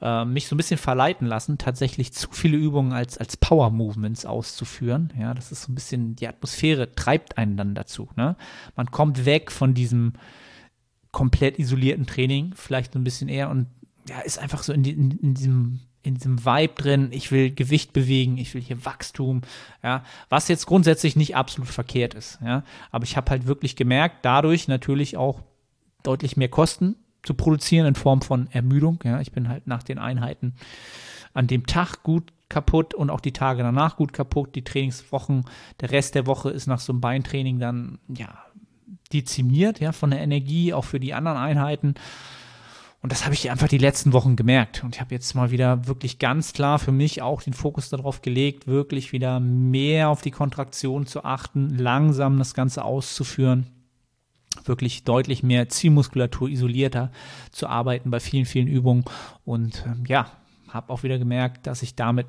äh, 0.00 0.24
mich 0.24 0.48
so 0.48 0.56
ein 0.56 0.58
bisschen 0.58 0.78
verleiten 0.78 1.28
lassen, 1.28 1.58
tatsächlich 1.58 2.12
zu 2.12 2.28
viele 2.32 2.56
Übungen 2.56 2.92
als, 2.92 3.18
als 3.18 3.36
Power 3.36 3.70
Movements 3.70 4.26
auszuführen. 4.26 5.12
Ja, 5.16 5.32
das 5.32 5.52
ist 5.52 5.62
so 5.62 5.72
ein 5.72 5.76
bisschen, 5.76 6.16
die 6.16 6.26
Atmosphäre 6.26 6.92
treibt 6.96 7.38
einen 7.38 7.56
dann 7.56 7.76
dazu. 7.76 8.08
Ne? 8.16 8.34
Man 8.74 8.90
kommt 8.90 9.26
weg 9.26 9.52
von 9.52 9.74
diesem 9.74 10.14
komplett 11.12 11.60
isolierten 11.60 12.06
Training, 12.06 12.52
vielleicht 12.56 12.94
so 12.94 12.98
ein 12.98 13.04
bisschen 13.04 13.28
eher 13.28 13.48
und 13.48 13.68
ja, 14.08 14.18
ist 14.20 14.40
einfach 14.40 14.64
so 14.64 14.72
in, 14.72 14.82
die, 14.82 14.90
in, 14.90 15.12
in 15.12 15.34
diesem 15.34 15.80
in 16.08 16.14
diesem 16.14 16.44
Vibe 16.44 16.74
drin, 16.74 17.08
ich 17.12 17.30
will 17.30 17.54
Gewicht 17.54 17.92
bewegen, 17.92 18.38
ich 18.38 18.54
will 18.54 18.62
hier 18.62 18.84
Wachstum, 18.84 19.42
ja, 19.82 20.02
was 20.28 20.48
jetzt 20.48 20.66
grundsätzlich 20.66 21.14
nicht 21.14 21.36
absolut 21.36 21.68
verkehrt 21.68 22.14
ist, 22.14 22.38
ja, 22.44 22.64
aber 22.90 23.04
ich 23.04 23.16
habe 23.16 23.30
halt 23.30 23.46
wirklich 23.46 23.76
gemerkt, 23.76 24.18
dadurch 24.22 24.66
natürlich 24.66 25.16
auch 25.16 25.42
deutlich 26.02 26.36
mehr 26.36 26.48
Kosten 26.48 26.96
zu 27.22 27.34
produzieren 27.34 27.86
in 27.86 27.94
Form 27.94 28.22
von 28.22 28.48
Ermüdung, 28.50 29.00
ja, 29.04 29.20
ich 29.20 29.32
bin 29.32 29.48
halt 29.48 29.66
nach 29.66 29.82
den 29.82 29.98
Einheiten 29.98 30.54
an 31.34 31.46
dem 31.46 31.66
Tag 31.66 32.02
gut 32.02 32.32
kaputt 32.48 32.94
und 32.94 33.10
auch 33.10 33.20
die 33.20 33.32
Tage 33.32 33.62
danach 33.62 33.96
gut 33.96 34.12
kaputt, 34.14 34.54
die 34.54 34.64
Trainingswochen, 34.64 35.44
der 35.80 35.90
Rest 35.90 36.14
der 36.14 36.26
Woche 36.26 36.50
ist 36.50 36.66
nach 36.66 36.80
so 36.80 36.92
einem 36.92 37.02
Beintraining 37.02 37.58
dann, 37.58 37.98
ja, 38.08 38.38
dezimiert, 39.12 39.80
ja, 39.80 39.92
von 39.92 40.10
der 40.10 40.20
Energie, 40.20 40.72
auch 40.72 40.84
für 40.84 41.00
die 41.00 41.12
anderen 41.12 41.38
Einheiten 41.38 41.94
und 43.00 43.12
das 43.12 43.24
habe 43.24 43.34
ich 43.34 43.50
einfach 43.50 43.68
die 43.68 43.78
letzten 43.78 44.12
Wochen 44.12 44.34
gemerkt. 44.34 44.82
Und 44.82 44.96
ich 44.96 45.00
habe 45.00 45.14
jetzt 45.14 45.34
mal 45.34 45.52
wieder 45.52 45.86
wirklich 45.86 46.18
ganz 46.18 46.52
klar 46.52 46.78
für 46.80 46.90
mich 46.90 47.22
auch 47.22 47.42
den 47.42 47.52
Fokus 47.52 47.90
darauf 47.90 48.22
gelegt, 48.22 48.66
wirklich 48.66 49.12
wieder 49.12 49.38
mehr 49.38 50.08
auf 50.08 50.20
die 50.20 50.32
Kontraktion 50.32 51.06
zu 51.06 51.24
achten, 51.24 51.78
langsam 51.78 52.38
das 52.38 52.54
Ganze 52.54 52.84
auszuführen, 52.84 53.68
wirklich 54.64 55.04
deutlich 55.04 55.44
mehr 55.44 55.68
Zielmuskulatur 55.68 56.48
isolierter 56.48 57.12
zu 57.52 57.68
arbeiten 57.68 58.10
bei 58.10 58.18
vielen, 58.18 58.46
vielen 58.46 58.66
Übungen. 58.66 59.04
Und 59.44 59.84
ähm, 59.86 60.04
ja, 60.08 60.32
habe 60.68 60.92
auch 60.92 61.04
wieder 61.04 61.18
gemerkt, 61.18 61.68
dass 61.68 61.82
ich 61.82 61.94
damit 61.94 62.26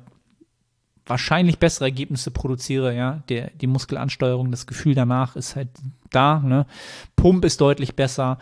wahrscheinlich 1.10 1.58
bessere 1.58 1.86
Ergebnisse 1.86 2.30
produziere, 2.30 2.94
ja, 2.94 3.22
der, 3.28 3.50
die 3.50 3.66
Muskelansteuerung, 3.66 4.50
das 4.50 4.66
Gefühl 4.66 4.94
danach 4.94 5.36
ist 5.36 5.56
halt 5.56 5.68
da, 6.10 6.38
ne? 6.38 6.66
Pump 7.16 7.44
ist 7.44 7.60
deutlich 7.60 7.96
besser, 7.96 8.38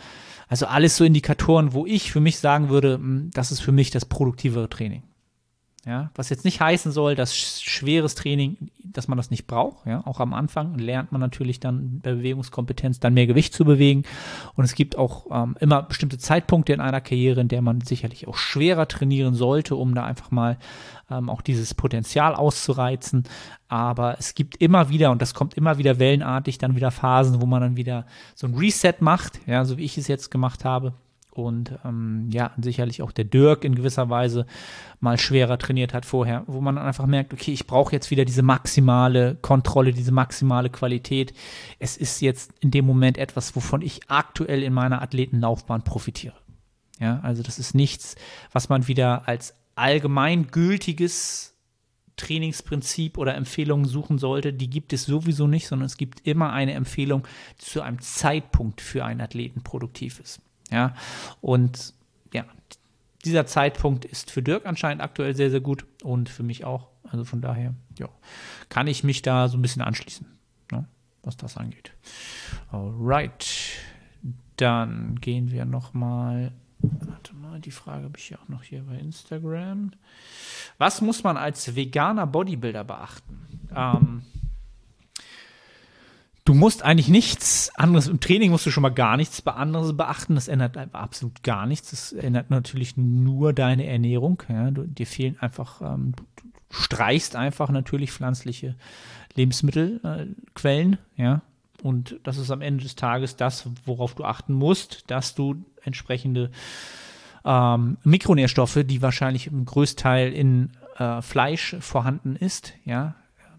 also 0.49 0.67
alles 0.67 0.97
so 0.97 1.05
Indikatoren, 1.05 1.73
wo 1.73 1.87
ich 1.87 2.13
für 2.13 2.21
mich 2.21 2.39
sagen 2.39 2.69
würde, 2.69 2.95
hm, 2.95 3.31
das 3.33 3.51
ist 3.51 3.61
für 3.61 3.73
mich 3.73 3.91
das 3.91 4.05
produktivere 4.05 4.69
Training. 4.69 5.03
Ja, 5.87 6.11
was 6.17 6.29
jetzt 6.29 6.45
nicht 6.45 6.61
heißen 6.61 6.91
soll, 6.91 7.15
dass 7.15 7.39
schweres 7.39 8.17
Training, 8.17 8.71
dass 8.83 9.07
man 9.07 9.17
das 9.17 9.31
nicht 9.31 9.47
braucht. 9.47 9.87
Ja, 9.87 10.05
auch 10.07 10.19
am 10.19 10.35
Anfang 10.35 10.77
lernt 10.77 11.13
man 11.13 11.21
natürlich 11.21 11.61
dann 11.61 12.01
bei 12.01 12.13
Bewegungskompetenz 12.13 12.99
dann 12.99 13.15
mehr 13.15 13.29
Gewicht 13.29 13.55
zu 13.55 13.65
bewegen. 13.65 14.03
Und 14.55 14.65
es 14.65 14.75
gibt 14.75 14.99
auch 14.99 15.27
ähm, 15.31 15.57
immer 15.61 15.83
bestimmte 15.83 16.19
Zeitpunkte 16.19 16.73
in 16.73 16.81
einer 16.81 17.01
Karriere, 17.01 17.41
in 17.41 17.49
der 17.49 17.63
man 17.63 17.81
sicherlich 17.81 18.27
auch 18.27 18.37
schwerer 18.37 18.89
trainieren 18.89 19.35
sollte, 19.35 19.77
um 19.77 19.95
da 19.95 20.05
einfach 20.05 20.33
mal 20.33 20.59
ähm, 21.11 21.31
auch 21.31 21.43
dieses 21.43 21.75
Potenzial 21.75 22.35
auszureizen. 22.35 23.23
Aber 23.69 24.19
es 24.19 24.35
gibt 24.35 24.57
immer 24.57 24.91
wieder, 24.91 25.13
und 25.13 25.23
das 25.23 25.33
kommt 25.33 25.55
immer 25.55 25.79
wieder 25.79 26.01
wellenartig, 26.01 26.59
dann 26.59 26.75
wieder 26.75 26.91
Phasen, 26.91 27.41
wo 27.41 27.47
man 27.47 27.63
dann 27.63 27.77
wieder 27.77 28.05
so 28.35 28.49
ein 28.49 28.55
Reset 28.55 28.95
macht, 28.99 29.41
ja, 29.47 29.65
so 29.65 29.79
wie 29.79 29.85
ich 29.85 29.97
es 29.97 30.09
jetzt 30.09 30.31
gemacht 30.31 30.65
habe 30.65 30.93
und 31.45 31.73
ähm, 31.85 32.29
ja, 32.33 32.53
sicherlich 32.61 33.03
auch 33.03 33.13
der 33.13 33.25
Dirk 33.25 33.65
in 33.65 33.75
gewisser 33.75 34.11
Weise 34.11 34.47
mal 35.01 35.19
schwerer 35.19 35.59
trainiert 35.59 35.95
hat 35.95 36.05
vorher, 36.05 36.45
wo 36.47 36.61
man 36.61 36.79
einfach 36.79 37.07
merkt, 37.07 37.33
okay, 37.33 37.53
ich 37.53 37.67
brauche 37.67 37.93
jetzt 37.93 38.11
wieder 38.11 38.25
diese 38.25 38.43
maximale 38.43 39.37
Kontrolle, 39.37 39.93
diese 39.93 40.13
maximale 40.13 40.71
Qualität. 40.71 41.33
Es 41.79 41.97
ist 41.97 42.21
jetzt 42.21 42.53
in 42.61 42.71
dem 42.71 42.85
Moment 42.85 43.19
etwas, 43.19 43.55
wovon 43.57 43.83
ich 43.83 44.01
aktuell 44.09 44.63
in 44.63 44.73
meiner 44.73 45.03
Athletenlaufbahn 45.03 45.83
profitiere. 45.83 46.35
Ja, 47.01 47.21
also 47.23 47.43
das 47.43 47.59
ist 47.59 47.75
nichts, 47.75 48.17
was 48.53 48.69
man 48.69 48.89
wieder 48.89 49.29
als 49.29 49.55
allgemeingültiges 49.77 51.55
Trainingsprinzip 52.19 53.17
oder 53.17 53.35
Empfehlungen 53.35 53.87
suchen 53.87 54.19
sollte, 54.19 54.53
die 54.53 54.69
gibt 54.69 54.93
es 54.93 55.05
sowieso 55.05 55.47
nicht, 55.47 55.69
sondern 55.69 55.87
es 55.87 55.97
gibt 55.97 56.27
immer 56.27 56.53
eine 56.53 56.73
Empfehlung, 56.73 57.27
die 57.61 57.65
zu 57.65 57.81
einem 57.81 58.01
Zeitpunkt 58.01 58.81
für 58.83 59.05
einen 59.05 59.23
Athleten 59.23 59.63
produktiv 59.63 60.21
ist. 60.21 60.41
Ja, 60.71 60.95
und 61.41 61.95
ja, 62.33 62.45
dieser 63.25 63.47
Zeitpunkt 63.47 64.05
ist 64.05 64.31
für 64.31 64.43
Dirk 64.43 64.67
anscheinend 64.67 65.03
aktuell 65.03 65.35
sehr, 65.35 65.51
sehr 65.51 65.61
gut 65.61 65.87
und 66.03 66.29
für 66.29 66.43
mich 66.43 66.65
auch. 66.65 66.89
Also 67.11 67.25
von 67.25 67.41
daher, 67.41 67.75
ja, 67.99 68.09
kann 68.69 68.87
ich 68.87 69.03
mich 69.03 69.23
da 69.23 69.49
so 69.49 69.57
ein 69.57 69.63
bisschen 69.63 69.83
anschließen, 69.83 70.27
ne, 70.71 70.87
was 71.23 71.37
das 71.37 71.57
angeht. 71.57 71.93
Alright, 72.71 73.47
dann 74.57 75.17
gehen 75.21 75.51
wir 75.51 75.65
nochmal. 75.65 76.53
Warte 76.81 77.35
mal, 77.35 77.59
die 77.61 77.71
Frage 77.71 78.05
habe 78.05 78.19
ich 78.19 78.31
ja 78.31 78.39
auch 78.39 78.49
noch 78.49 78.63
hier 78.63 78.83
bei 78.83 78.97
Instagram. 78.99 79.91
Was 80.77 81.01
muss 81.01 81.25
man 81.25 81.37
als 81.37 81.75
veganer 81.75 82.27
Bodybuilder 82.27 82.85
beachten? 82.85 83.49
Ähm, 83.75 84.23
Du 86.49 86.55
musst 86.55 86.83
eigentlich 86.83 87.09
nichts 87.09 87.71
anderes, 87.75 88.09
im 88.09 88.21
Training 88.21 88.51
musst 88.51 88.65
du 88.65 88.71
schon 88.71 88.81
mal 88.81 88.89
gar 88.89 89.19
nichts 89.19 89.47
anderes 89.47 89.95
beachten. 89.95 90.35
Das 90.35 90.49
ändert 90.49 90.79
absolut 90.95 91.43
gar 91.43 91.67
nichts. 91.67 91.91
Das 91.91 92.15
ändert 92.15 92.49
natürlich 92.49 92.97
nur 92.97 93.53
deine 93.53 93.87
Ernährung. 93.87 94.43
Ja. 94.49 94.71
Du, 94.71 94.87
dir 94.87 95.07
fehlen 95.07 95.37
einfach, 95.41 95.83
ähm, 95.83 96.15
du 96.17 96.45
streichst 96.71 97.37
einfach 97.37 97.69
natürlich 97.69 98.13
pflanzliche 98.13 98.77
Lebensmittelquellen, 99.35 100.95
äh, 100.95 101.23
ja. 101.23 101.43
Und 101.83 102.19
das 102.23 102.39
ist 102.39 102.51
am 102.51 102.63
Ende 102.63 102.83
des 102.83 102.97
Tages 102.97 103.37
das, 103.37 103.69
worauf 103.85 104.15
du 104.15 104.25
achten 104.25 104.55
musst, 104.55 105.05
dass 105.11 105.35
du 105.35 105.67
entsprechende 105.83 106.51
ähm, 107.45 107.99
Mikronährstoffe, 108.05 108.85
die 108.87 109.03
wahrscheinlich 109.03 109.49
im 109.49 109.67
Größteil 109.67 110.33
in 110.33 110.71
äh, 110.97 111.21
Fleisch 111.21 111.77
vorhanden 111.81 112.37
ist, 112.37 112.73
ja, 112.87 113.17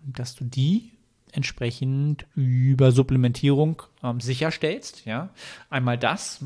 dass 0.07 0.33
du 0.33 0.43
die 0.43 0.93
entsprechend 1.33 2.25
über 2.35 2.91
Supplementierung 2.91 3.81
ähm, 4.03 4.19
sicherstellst. 4.19 5.05
Ja, 5.05 5.29
einmal 5.69 5.97
das. 5.97 6.43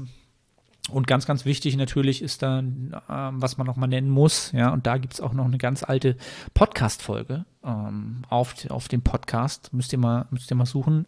Und 0.90 1.08
ganz, 1.08 1.26
ganz 1.26 1.46
wichtig 1.46 1.78
natürlich 1.78 2.22
ist 2.22 2.42
dann, 2.42 2.94
ähm, 3.10 3.42
was 3.42 3.58
man 3.58 3.66
nochmal 3.66 3.88
nennen 3.88 4.10
muss, 4.10 4.52
ja, 4.52 4.70
und 4.70 4.86
da 4.86 4.98
gibt 4.98 5.14
es 5.14 5.22
auch 5.22 5.32
noch 5.32 5.46
eine 5.46 5.58
ganz 5.58 5.82
alte 5.82 6.18
Podcast-Folge 6.54 7.46
ähm, 7.64 8.24
auf, 8.30 8.70
auf 8.70 8.90
dem 8.90 9.02
Podcast. 9.02 9.74
Müsst 9.74 9.94
ihr 9.94 10.00
mal, 10.00 10.26
müsst 10.30 10.52
ihr 10.52 10.56
mal 10.56 10.66
suchen. 10.66 11.06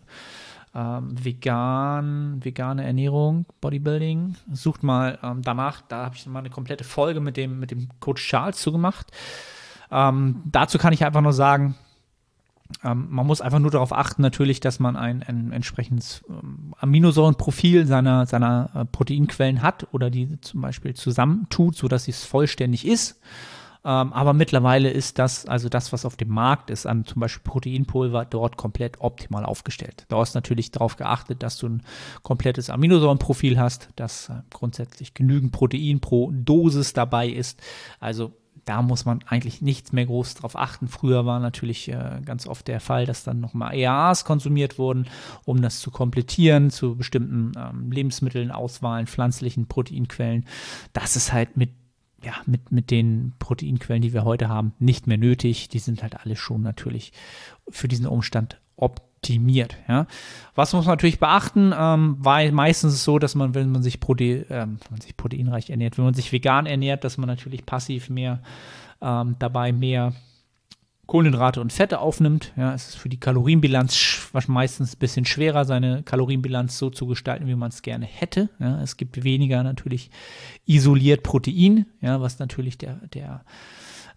Ähm, 0.73 1.15
vegan, 1.21 2.43
vegane 2.43 2.85
Ernährung, 2.85 3.45
Bodybuilding. 3.59 4.35
Sucht 4.51 4.83
mal 4.83 5.19
ähm, 5.21 5.41
danach, 5.41 5.81
da 5.81 6.05
habe 6.05 6.15
ich 6.15 6.25
mal 6.25 6.39
eine 6.39 6.49
komplette 6.49 6.85
Folge 6.85 7.19
mit 7.19 7.35
dem, 7.35 7.59
mit 7.59 7.71
dem 7.71 7.89
Coach 7.99 8.25
Charles 8.25 8.57
zugemacht. 8.57 9.11
Ähm, 9.91 10.41
dazu 10.45 10.77
kann 10.77 10.93
ich 10.93 11.03
einfach 11.03 11.21
nur 11.21 11.33
sagen, 11.33 11.75
ähm, 12.83 13.07
man 13.09 13.25
muss 13.25 13.41
einfach 13.41 13.59
nur 13.59 13.71
darauf 13.71 13.93
achten, 13.93 14.21
natürlich, 14.21 14.59
dass 14.59 14.79
man 14.79 14.95
ein, 14.95 15.23
ein 15.23 15.51
entsprechendes 15.51 16.23
ähm, 16.29 16.73
Aminosäurenprofil 16.77 17.87
seiner, 17.87 18.25
seiner 18.25 18.69
äh, 18.73 18.85
Proteinquellen 18.85 19.61
hat 19.61 19.87
oder 19.91 20.09
die 20.09 20.39
zum 20.41 20.61
Beispiel 20.61 20.93
zusammentut, 20.93 21.75
sodass 21.75 22.07
es 22.07 22.23
vollständig 22.23 22.85
ist. 22.85 23.19
Ähm, 23.85 24.13
aber 24.13 24.33
mittlerweile 24.33 24.89
ist 24.89 25.19
das, 25.19 25.45
also 25.45 25.69
das, 25.69 25.93
was 25.93 26.05
auf 26.05 26.15
dem 26.15 26.29
Markt 26.29 26.71
ist, 26.71 26.87
an 26.87 27.05
zum 27.05 27.19
Beispiel 27.19 27.43
Proteinpulver, 27.43 28.25
dort 28.25 28.57
komplett 28.57 28.99
optimal 28.99 29.45
aufgestellt. 29.45 30.05
Da 30.07 30.21
ist 30.23 30.33
natürlich 30.33 30.71
darauf 30.71 30.95
geachtet, 30.95 31.43
dass 31.43 31.57
du 31.59 31.67
ein 31.67 31.83
komplettes 32.23 32.71
Aminosäurenprofil 32.71 33.59
hast, 33.59 33.89
dass 33.95 34.29
äh, 34.29 34.41
grundsätzlich 34.49 35.13
genügend 35.13 35.51
Protein 35.51 35.99
pro 35.99 36.31
Dosis 36.31 36.93
dabei 36.93 37.29
ist. 37.29 37.61
Also 37.99 38.33
da 38.65 38.81
muss 38.81 39.05
man 39.05 39.19
eigentlich 39.27 39.61
nichts 39.61 39.93
mehr 39.93 40.05
groß 40.05 40.35
drauf 40.35 40.57
achten. 40.57 40.87
Früher 40.87 41.25
war 41.25 41.39
natürlich 41.39 41.87
äh, 41.87 42.21
ganz 42.25 42.47
oft 42.47 42.67
der 42.67 42.79
Fall, 42.79 43.05
dass 43.05 43.23
dann 43.23 43.39
nochmal 43.39 43.75
EAAs 43.75 44.25
konsumiert 44.25 44.79
wurden, 44.79 45.05
um 45.45 45.61
das 45.61 45.79
zu 45.79 45.91
komplettieren 45.91 46.71
zu 46.71 46.95
bestimmten 46.95 47.51
ähm, 47.57 47.91
Lebensmitteln, 47.91 48.51
Auswahlen, 48.51 49.07
pflanzlichen 49.07 49.67
Proteinquellen. 49.67 50.45
Das 50.93 51.15
ist 51.15 51.31
halt 51.31 51.55
mit 51.57 51.69
ja, 52.23 52.33
mit, 52.47 52.71
mit 52.71 52.89
den 52.89 53.33
Proteinquellen, 53.37 54.01
die 54.01 54.13
wir 54.13 54.23
heute 54.23 54.49
haben, 54.49 54.73
nicht 54.79 55.05
mehr 55.05 55.17
nötig. 55.17 55.69
Die 55.69 55.77
sind 55.77 56.01
halt 56.01 56.19
alle 56.19 56.35
schon 56.35 56.61
natürlich 56.61 57.13
für 57.69 57.87
diesen 57.87 58.07
Umstand 58.07 58.59
optimiert. 59.25 59.77
Ja. 59.87 60.05
Was 60.53 60.73
muss 60.73 60.85
man 60.85 60.93
natürlich 60.93 61.19
beachten? 61.19 61.73
Ähm, 61.77 62.17
weil 62.19 62.51
meistens 62.51 62.93
ist 62.93 62.99
es 62.99 63.03
so, 63.03 63.19
dass 63.19 63.35
man, 63.35 63.55
wenn 63.55 63.71
man 63.71 63.83
sich, 63.83 63.99
Prote 63.99 64.45
ähm, 64.49 64.77
wenn 64.81 64.91
man 64.91 65.01
sich 65.01 65.17
proteinreich 65.17 65.69
ernährt, 65.69 65.97
wenn 65.97 66.05
man 66.05 66.13
sich 66.13 66.31
vegan 66.31 66.65
ernährt, 66.65 67.03
dass 67.03 67.17
man 67.17 67.27
natürlich 67.27 67.65
passiv 67.65 68.09
mehr 68.09 68.41
ähm, 69.01 69.35
dabei 69.39 69.71
mehr 69.71 70.13
Kohlenhydrate 71.07 71.61
und 71.61 71.71
Fette 71.71 71.99
aufnimmt. 71.99 72.51
Ja, 72.55 72.73
es 72.73 72.89
ist 72.89 72.95
für 72.95 73.09
die 73.09 73.19
Kalorienbilanz 73.19 74.31
meistens 74.47 74.95
ein 74.95 74.99
bisschen 74.99 75.25
schwerer, 75.25 75.65
seine 75.65 76.01
Kalorienbilanz 76.03 76.77
so 76.77 76.89
zu 76.89 77.05
gestalten, 77.05 77.47
wie 77.47 77.55
man 77.55 77.69
es 77.69 77.81
gerne 77.81 78.05
hätte. 78.05 78.49
Ja, 78.59 78.81
es 78.81 78.97
gibt 78.97 79.23
weniger 79.23 79.61
natürlich 79.63 80.09
isoliert 80.65 81.21
Protein, 81.21 81.85
ja, 82.01 82.21
was 82.21 82.39
natürlich 82.39 82.77
der, 82.77 82.95
der 83.13 83.43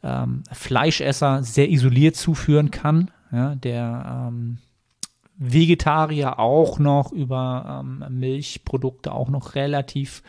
ähm, 0.02 0.44
Fleischesser 0.50 1.42
sehr 1.42 1.70
isoliert 1.70 2.16
zuführen 2.16 2.70
kann. 2.70 3.10
Ja, 3.30 3.54
der 3.54 4.28
ähm, 4.28 4.58
Vegetarier 5.38 6.38
auch 6.38 6.78
noch 6.78 7.12
über 7.12 7.82
ähm, 7.84 8.04
Milchprodukte 8.18 9.12
auch 9.12 9.28
noch 9.28 9.54
relativ 9.54 10.22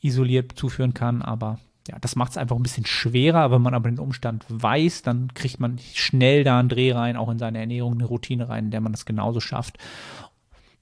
isoliert 0.00 0.52
zuführen 0.56 0.94
kann, 0.94 1.22
aber 1.22 1.58
ja, 1.88 1.98
das 2.00 2.16
macht 2.16 2.32
es 2.32 2.36
einfach 2.36 2.56
ein 2.56 2.62
bisschen 2.62 2.86
schwerer. 2.86 3.50
Wenn 3.50 3.62
man 3.62 3.74
aber 3.74 3.88
den 3.88 4.00
Umstand 4.00 4.44
weiß, 4.48 5.02
dann 5.02 5.32
kriegt 5.34 5.60
man 5.60 5.78
schnell 5.94 6.42
da 6.42 6.58
einen 6.58 6.68
Dreh 6.68 6.92
rein, 6.92 7.16
auch 7.16 7.30
in 7.30 7.38
seine 7.38 7.58
Ernährung, 7.58 7.94
eine 7.94 8.06
Routine 8.06 8.48
rein, 8.48 8.66
in 8.66 8.70
der 8.70 8.80
man 8.80 8.92
das 8.92 9.06
genauso 9.06 9.40
schafft. 9.40 9.78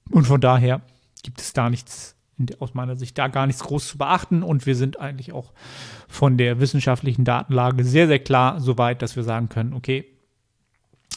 Und 0.09 0.25
von 0.25 0.41
daher 0.41 0.81
gibt 1.23 1.41
es 1.41 1.53
da 1.53 1.69
nichts, 1.69 2.15
aus 2.59 2.73
meiner 2.73 2.95
Sicht, 2.95 3.17
da 3.17 3.27
gar 3.27 3.45
nichts 3.45 3.63
groß 3.63 3.87
zu 3.87 3.97
beachten. 3.97 4.41
Und 4.41 4.65
wir 4.65 4.75
sind 4.75 4.99
eigentlich 4.99 5.31
auch 5.31 5.53
von 6.07 6.37
der 6.37 6.59
wissenschaftlichen 6.59 7.23
Datenlage 7.23 7.83
sehr, 7.83 8.07
sehr 8.07 8.19
klar 8.19 8.59
so 8.59 8.77
weit, 8.77 9.01
dass 9.01 9.15
wir 9.15 9.23
sagen 9.23 9.49
können, 9.49 9.73
okay, 9.73 10.05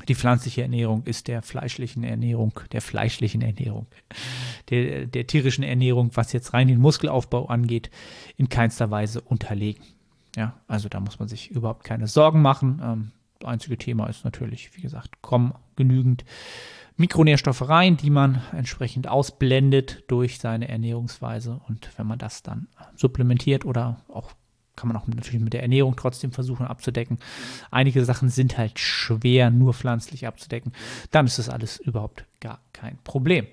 die 0.09 0.15
pflanzliche 0.15 0.62
Ernährung 0.62 1.05
ist 1.05 1.29
der 1.29 1.43
fleischlichen 1.43 2.03
Ernährung, 2.03 2.59
der 2.73 2.81
fleischlichen 2.81 3.43
Ernährung, 3.43 3.87
der, 4.71 5.07
der 5.07 5.27
tierischen 5.27 5.65
Ernährung, 5.65 6.11
was 6.15 6.33
jetzt 6.33 6.55
rein 6.55 6.69
den 6.69 6.81
Muskelaufbau 6.81 7.47
angeht, 7.47 7.91
in 8.37 8.49
keinster 8.49 8.91
Weise 8.91 9.21
unterlegen. 9.21 9.85
Ja, 10.37 10.55
also 10.67 10.88
da 10.88 11.00
muss 11.00 11.19
man 11.19 11.29
sich 11.29 11.50
überhaupt 11.50 11.85
keine 11.85 12.07
Sorgen 12.07 12.43
machen. 12.43 12.81
Ähm, 12.83 13.11
das 13.38 13.49
einzige 13.49 13.79
Thema 13.79 14.07
ist 14.09 14.25
natürlich, 14.25 14.77
wie 14.77 14.83
gesagt, 14.83 15.23
kommen 15.23 15.55
genügend 15.77 16.25
Mikronährstoffe 16.97 17.69
rein, 17.69 17.97
die 17.97 18.11
man 18.11 18.43
entsprechend 18.53 19.07
ausblendet 19.09 20.05
durch 20.09 20.38
seine 20.38 20.69
Ernährungsweise. 20.69 21.61
Und 21.69 21.91
wenn 21.97 22.07
man 22.07 22.19
das 22.19 22.43
dann 22.43 22.69
supplementiert 22.97 23.65
oder 23.65 24.00
auch 24.09 24.33
kann 24.78 24.88
man 24.88 24.97
auch 24.97 25.06
natürlich 25.08 25.40
mit 25.40 25.52
der 25.52 25.62
Ernährung 25.62 25.97
trotzdem 25.97 26.30
versuchen 26.30 26.66
abzudecken. 26.66 27.18
Einige 27.70 28.04
Sachen 28.04 28.28
sind 28.28 28.56
halt 28.56 28.78
schwer 28.78 29.50
nur 29.50 29.75
pflanzlich 29.75 30.26
abzudecken. 30.26 30.73
Dann 31.11 31.26
ist 31.26 31.38
das 31.38 31.49
alles 31.49 31.78
überhaupt 31.78 32.25
gar 32.40 32.61
kein 32.73 32.97
Problem. 33.02 33.47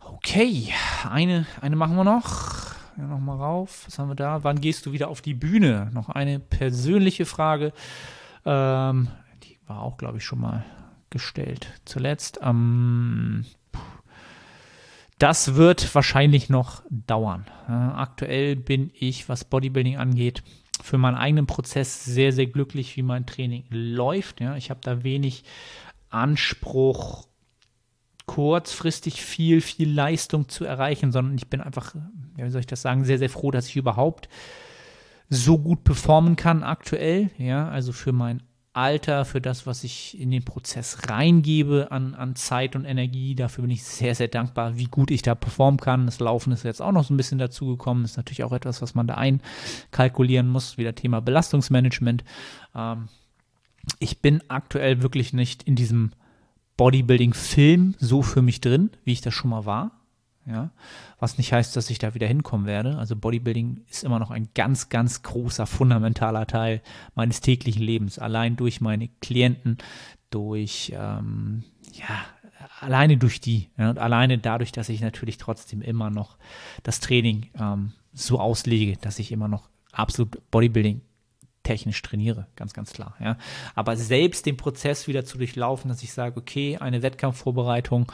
Okay, 0.00 0.68
eine, 1.08 1.46
eine 1.60 1.76
machen 1.76 1.96
wir 1.96 2.04
noch. 2.04 2.74
Ja, 2.98 3.04
noch 3.04 3.20
mal 3.20 3.36
rauf. 3.36 3.84
Was 3.86 3.98
haben 3.98 4.08
wir 4.08 4.14
da? 4.14 4.44
Wann 4.44 4.60
gehst 4.60 4.84
du 4.84 4.92
wieder 4.92 5.08
auf 5.08 5.22
die 5.22 5.34
Bühne? 5.34 5.90
Noch 5.94 6.08
eine 6.08 6.40
persönliche 6.40 7.24
Frage. 7.24 7.72
Ähm, 8.44 9.08
die 9.44 9.56
war 9.66 9.80
auch, 9.80 9.96
glaube 9.96 10.18
ich, 10.18 10.24
schon 10.24 10.40
mal 10.40 10.64
gestellt. 11.10 11.68
Zuletzt 11.84 12.40
ähm, 12.42 13.44
das 15.22 15.54
wird 15.54 15.94
wahrscheinlich 15.94 16.50
noch 16.50 16.82
dauern. 16.90 17.44
Aktuell 17.68 18.56
bin 18.56 18.90
ich, 18.92 19.28
was 19.28 19.44
Bodybuilding 19.44 19.96
angeht, 19.96 20.42
für 20.82 20.98
meinen 20.98 21.14
eigenen 21.14 21.46
Prozess 21.46 22.04
sehr, 22.04 22.32
sehr 22.32 22.46
glücklich, 22.46 22.96
wie 22.96 23.02
mein 23.02 23.24
Training 23.24 23.64
läuft. 23.70 24.40
Ja, 24.40 24.56
ich 24.56 24.70
habe 24.70 24.80
da 24.82 25.04
wenig 25.04 25.44
Anspruch, 26.10 27.28
kurzfristig 28.26 29.22
viel, 29.22 29.60
viel 29.60 29.92
Leistung 29.92 30.48
zu 30.48 30.64
erreichen, 30.64 31.12
sondern 31.12 31.36
ich 31.36 31.48
bin 31.48 31.60
einfach, 31.60 31.94
wie 32.34 32.50
soll 32.50 32.60
ich 32.60 32.66
das 32.66 32.82
sagen, 32.82 33.04
sehr, 33.04 33.18
sehr 33.18 33.30
froh, 33.30 33.52
dass 33.52 33.68
ich 33.68 33.76
überhaupt 33.76 34.28
so 35.28 35.56
gut 35.56 35.84
performen 35.84 36.34
kann 36.34 36.64
aktuell. 36.64 37.30
Ja, 37.38 37.68
also 37.68 37.92
für 37.92 38.12
mein 38.12 38.42
Alter, 38.74 39.26
für 39.26 39.40
das, 39.40 39.66
was 39.66 39.84
ich 39.84 40.18
in 40.18 40.30
den 40.30 40.44
Prozess 40.44 41.10
reingebe 41.10 41.88
an, 41.90 42.14
an 42.14 42.36
Zeit 42.36 42.74
und 42.74 42.86
Energie. 42.86 43.34
Dafür 43.34 43.62
bin 43.62 43.70
ich 43.70 43.84
sehr, 43.84 44.14
sehr 44.14 44.28
dankbar, 44.28 44.78
wie 44.78 44.86
gut 44.86 45.10
ich 45.10 45.20
da 45.20 45.34
performen 45.34 45.78
kann. 45.78 46.06
Das 46.06 46.20
Laufen 46.20 46.52
ist 46.52 46.64
jetzt 46.64 46.80
auch 46.80 46.92
noch 46.92 47.04
so 47.04 47.12
ein 47.12 47.18
bisschen 47.18 47.38
dazugekommen. 47.38 48.04
Ist 48.04 48.16
natürlich 48.16 48.44
auch 48.44 48.52
etwas, 48.52 48.80
was 48.80 48.94
man 48.94 49.06
da 49.06 49.14
einkalkulieren 49.14 50.48
muss. 50.48 50.78
Wieder 50.78 50.94
Thema 50.94 51.20
Belastungsmanagement. 51.20 52.24
Ähm, 52.74 53.08
ich 53.98 54.20
bin 54.20 54.42
aktuell 54.48 55.02
wirklich 55.02 55.34
nicht 55.34 55.64
in 55.64 55.76
diesem 55.76 56.12
Bodybuilding-Film 56.78 57.96
so 57.98 58.22
für 58.22 58.40
mich 58.40 58.60
drin, 58.62 58.90
wie 59.04 59.12
ich 59.12 59.20
das 59.20 59.34
schon 59.34 59.50
mal 59.50 59.66
war. 59.66 60.01
Ja, 60.44 60.70
was 61.20 61.38
nicht 61.38 61.52
heißt, 61.52 61.76
dass 61.76 61.88
ich 61.88 61.98
da 61.98 62.14
wieder 62.14 62.26
hinkommen 62.26 62.66
werde. 62.66 62.98
Also 62.98 63.14
Bodybuilding 63.14 63.84
ist 63.88 64.02
immer 64.02 64.18
noch 64.18 64.32
ein 64.32 64.48
ganz, 64.54 64.88
ganz 64.88 65.22
großer, 65.22 65.66
fundamentaler 65.66 66.48
Teil 66.48 66.82
meines 67.14 67.40
täglichen 67.40 67.82
Lebens. 67.82 68.18
Allein 68.18 68.56
durch 68.56 68.80
meine 68.80 69.08
Klienten, 69.20 69.78
durch, 70.30 70.92
ähm, 70.96 71.62
ja, 71.92 72.24
alleine 72.80 73.18
durch 73.18 73.40
die. 73.40 73.70
Ja, 73.78 73.90
und 73.90 74.00
alleine 74.00 74.38
dadurch, 74.38 74.72
dass 74.72 74.88
ich 74.88 75.00
natürlich 75.00 75.38
trotzdem 75.38 75.80
immer 75.80 76.10
noch 76.10 76.38
das 76.82 76.98
Training 76.98 77.50
ähm, 77.58 77.92
so 78.12 78.40
auslege, 78.40 78.96
dass 78.96 79.20
ich 79.20 79.30
immer 79.30 79.46
noch 79.46 79.68
absolut 79.92 80.50
Bodybuilding 80.50 81.02
technisch 81.62 82.02
trainiere, 82.02 82.46
ganz, 82.56 82.72
ganz 82.72 82.92
klar. 82.92 83.14
Ja. 83.20 83.36
Aber 83.74 83.96
selbst 83.96 84.46
den 84.46 84.56
Prozess 84.56 85.06
wieder 85.06 85.24
zu 85.24 85.38
durchlaufen, 85.38 85.88
dass 85.88 86.02
ich 86.02 86.12
sage, 86.12 86.38
okay, 86.40 86.78
eine 86.78 87.02
Wettkampfvorbereitung 87.02 88.10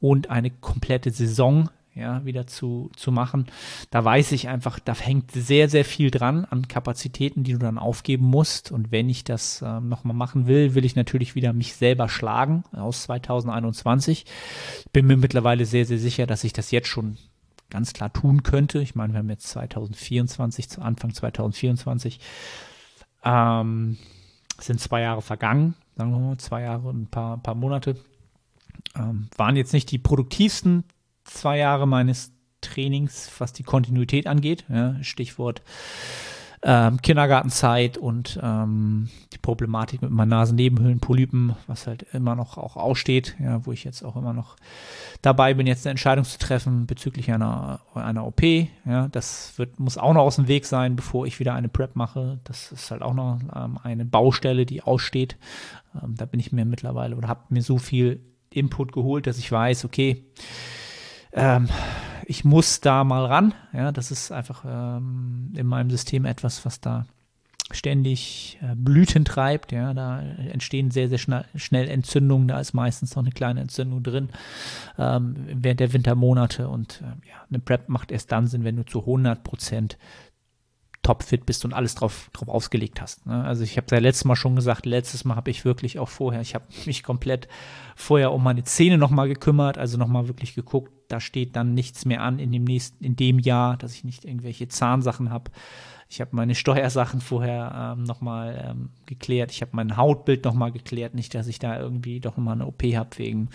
und 0.00 0.30
eine 0.30 0.50
komplette 0.50 1.10
Saison 1.10 1.68
ja, 1.94 2.24
wieder 2.24 2.46
zu, 2.46 2.90
zu 2.96 3.12
machen. 3.12 3.46
Da 3.90 4.04
weiß 4.04 4.32
ich 4.32 4.48
einfach, 4.48 4.80
da 4.80 4.94
hängt 4.94 5.30
sehr, 5.30 5.68
sehr 5.68 5.84
viel 5.84 6.10
dran 6.10 6.44
an 6.44 6.68
Kapazitäten, 6.68 7.44
die 7.44 7.52
du 7.52 7.58
dann 7.58 7.78
aufgeben 7.78 8.26
musst. 8.26 8.72
Und 8.72 8.90
wenn 8.90 9.08
ich 9.08 9.24
das 9.24 9.62
äh, 9.62 9.80
nochmal 9.80 10.16
machen 10.16 10.46
will, 10.46 10.74
will 10.74 10.84
ich 10.84 10.96
natürlich 10.96 11.34
wieder 11.34 11.52
mich 11.52 11.74
selber 11.74 12.08
schlagen 12.08 12.64
aus 12.72 13.04
2021. 13.04 14.24
Ich 14.84 14.92
bin 14.92 15.06
mir 15.06 15.16
mittlerweile 15.16 15.66
sehr, 15.66 15.86
sehr 15.86 15.98
sicher, 15.98 16.26
dass 16.26 16.44
ich 16.44 16.52
das 16.52 16.70
jetzt 16.72 16.88
schon 16.88 17.16
ganz 17.70 17.92
klar 17.92 18.12
tun 18.12 18.42
könnte. 18.42 18.80
Ich 18.80 18.94
meine, 18.94 19.12
wir 19.12 19.18
haben 19.18 19.30
jetzt 19.30 19.48
2024, 19.48 20.68
zu 20.68 20.82
Anfang 20.82 21.14
2024. 21.14 22.20
Ähm, 23.24 23.98
sind 24.60 24.80
zwei 24.80 25.00
Jahre 25.00 25.22
vergangen, 25.22 25.74
sagen 25.96 26.12
wir 26.12 26.18
mal, 26.18 26.38
zwei 26.38 26.62
Jahre 26.62 26.88
und 26.88 27.02
ein 27.02 27.06
paar, 27.06 27.38
paar 27.38 27.54
Monate. 27.54 27.96
Ähm, 28.96 29.28
waren 29.36 29.56
jetzt 29.56 29.72
nicht 29.72 29.90
die 29.90 29.98
produktivsten 29.98 30.84
zwei 31.24 31.58
Jahre 31.58 31.86
meines 31.86 32.32
Trainings, 32.60 33.30
was 33.38 33.52
die 33.52 33.62
Kontinuität 33.62 34.26
angeht. 34.26 34.64
Ja, 34.68 35.02
Stichwort 35.02 35.62
ähm, 36.66 37.00
Kindergartenzeit 37.02 37.98
und 37.98 38.40
ähm, 38.42 39.10
die 39.34 39.38
Problematik 39.38 40.00
mit 40.00 40.10
meinen 40.10 40.30
Nasennebenhöhlenpolypen, 40.30 41.54
was 41.66 41.86
halt 41.86 42.06
immer 42.14 42.34
noch 42.34 42.56
auch 42.56 42.76
aussteht, 42.76 43.36
ja, 43.38 43.64
wo 43.66 43.72
ich 43.72 43.84
jetzt 43.84 44.02
auch 44.02 44.16
immer 44.16 44.32
noch 44.32 44.56
dabei 45.20 45.52
bin, 45.52 45.66
jetzt 45.66 45.86
eine 45.86 45.90
Entscheidung 45.90 46.24
zu 46.24 46.38
treffen 46.38 46.86
bezüglich 46.86 47.30
einer, 47.30 47.80
einer 47.94 48.26
OP. 48.26 48.42
Ja, 48.86 49.08
das 49.08 49.52
wird, 49.58 49.78
muss 49.78 49.98
auch 49.98 50.14
noch 50.14 50.22
aus 50.22 50.36
dem 50.36 50.48
Weg 50.48 50.64
sein, 50.64 50.96
bevor 50.96 51.26
ich 51.26 51.38
wieder 51.38 51.54
eine 51.54 51.68
Prep 51.68 51.96
mache. 51.96 52.40
Das 52.44 52.72
ist 52.72 52.90
halt 52.90 53.02
auch 53.02 53.14
noch 53.14 53.40
ähm, 53.54 53.78
eine 53.82 54.06
Baustelle, 54.06 54.64
die 54.64 54.82
aussteht. 54.82 55.36
Ähm, 56.02 56.14
da 56.16 56.24
bin 56.24 56.40
ich 56.40 56.50
mir 56.50 56.64
mittlerweile 56.64 57.16
oder 57.16 57.28
habe 57.28 57.42
mir 57.50 57.62
so 57.62 57.76
viel 57.76 58.20
Input 58.48 58.92
geholt, 58.92 59.26
dass 59.26 59.36
ich 59.36 59.52
weiß, 59.52 59.84
okay, 59.84 60.24
ähm, 61.32 61.68
ich 62.26 62.44
muss 62.44 62.80
da 62.80 63.04
mal 63.04 63.26
ran. 63.26 63.54
Ja, 63.72 63.92
das 63.92 64.10
ist 64.10 64.32
einfach 64.32 64.64
ähm, 64.66 65.52
in 65.56 65.66
meinem 65.66 65.90
System 65.90 66.24
etwas, 66.24 66.64
was 66.64 66.80
da 66.80 67.06
ständig 67.70 68.58
äh, 68.62 68.74
Blüten 68.76 69.24
treibt. 69.24 69.72
Ja, 69.72 69.94
da 69.94 70.20
entstehen 70.20 70.90
sehr, 70.90 71.08
sehr 71.08 71.18
schnell, 71.18 71.44
schnell, 71.54 71.88
Entzündungen. 71.88 72.48
Da 72.48 72.60
ist 72.60 72.74
meistens 72.74 73.14
noch 73.16 73.22
eine 73.22 73.32
kleine 73.32 73.60
Entzündung 73.60 74.02
drin 74.02 74.28
ähm, 74.98 75.34
während 75.46 75.80
der 75.80 75.92
Wintermonate. 75.92 76.68
Und 76.68 77.00
äh, 77.02 77.28
ja, 77.28 77.36
eine 77.48 77.58
Prep 77.58 77.88
macht 77.88 78.12
erst 78.12 78.32
dann 78.32 78.46
Sinn, 78.46 78.64
wenn 78.64 78.76
du 78.76 78.84
zu 78.84 79.00
100 79.00 79.42
Prozent 79.42 79.98
topfit 81.04 81.46
bist 81.46 81.64
und 81.64 81.72
alles 81.72 81.94
drauf, 81.94 82.30
drauf 82.32 82.48
ausgelegt 82.48 83.00
hast. 83.00 83.26
Ne? 83.26 83.44
Also 83.44 83.62
ich 83.62 83.76
habe 83.76 83.86
ja 83.92 83.98
letztes 83.98 84.24
Mal 84.24 84.34
schon 84.34 84.56
gesagt, 84.56 84.86
letztes 84.86 85.24
Mal 85.24 85.36
habe 85.36 85.50
ich 85.50 85.64
wirklich 85.64 86.00
auch 86.00 86.08
vorher, 86.08 86.40
ich 86.40 86.56
habe 86.56 86.64
mich 86.86 87.04
komplett 87.04 87.46
vorher 87.94 88.32
um 88.32 88.42
meine 88.42 88.64
Zähne 88.64 88.98
nochmal 88.98 89.28
gekümmert, 89.28 89.78
also 89.78 89.98
nochmal 89.98 90.26
wirklich 90.26 90.54
geguckt, 90.54 90.90
da 91.08 91.20
steht 91.20 91.54
dann 91.54 91.74
nichts 91.74 92.06
mehr 92.06 92.22
an 92.22 92.38
in 92.38 92.50
dem 92.50 92.64
nächsten, 92.64 93.04
in 93.04 93.14
dem 93.14 93.38
Jahr, 93.38 93.76
dass 93.76 93.94
ich 93.94 94.02
nicht 94.02 94.24
irgendwelche 94.24 94.66
Zahnsachen 94.66 95.30
habe. 95.30 95.50
Ich 96.14 96.20
habe 96.20 96.30
meine 96.36 96.54
Steuersachen 96.54 97.20
vorher 97.20 97.96
ähm, 97.96 98.04
nochmal 98.04 98.70
ähm, 98.70 98.90
geklärt. 99.06 99.50
Ich 99.50 99.62
habe 99.62 99.72
mein 99.74 99.96
Hautbild 99.96 100.44
nochmal 100.44 100.70
geklärt. 100.70 101.14
Nicht, 101.14 101.34
dass 101.34 101.48
ich 101.48 101.58
da 101.58 101.78
irgendwie 101.78 102.20
doch 102.20 102.36
nochmal 102.36 102.54
eine 102.54 102.66
OP 102.66 102.82
habe 102.84 103.18
wegen 103.18 103.48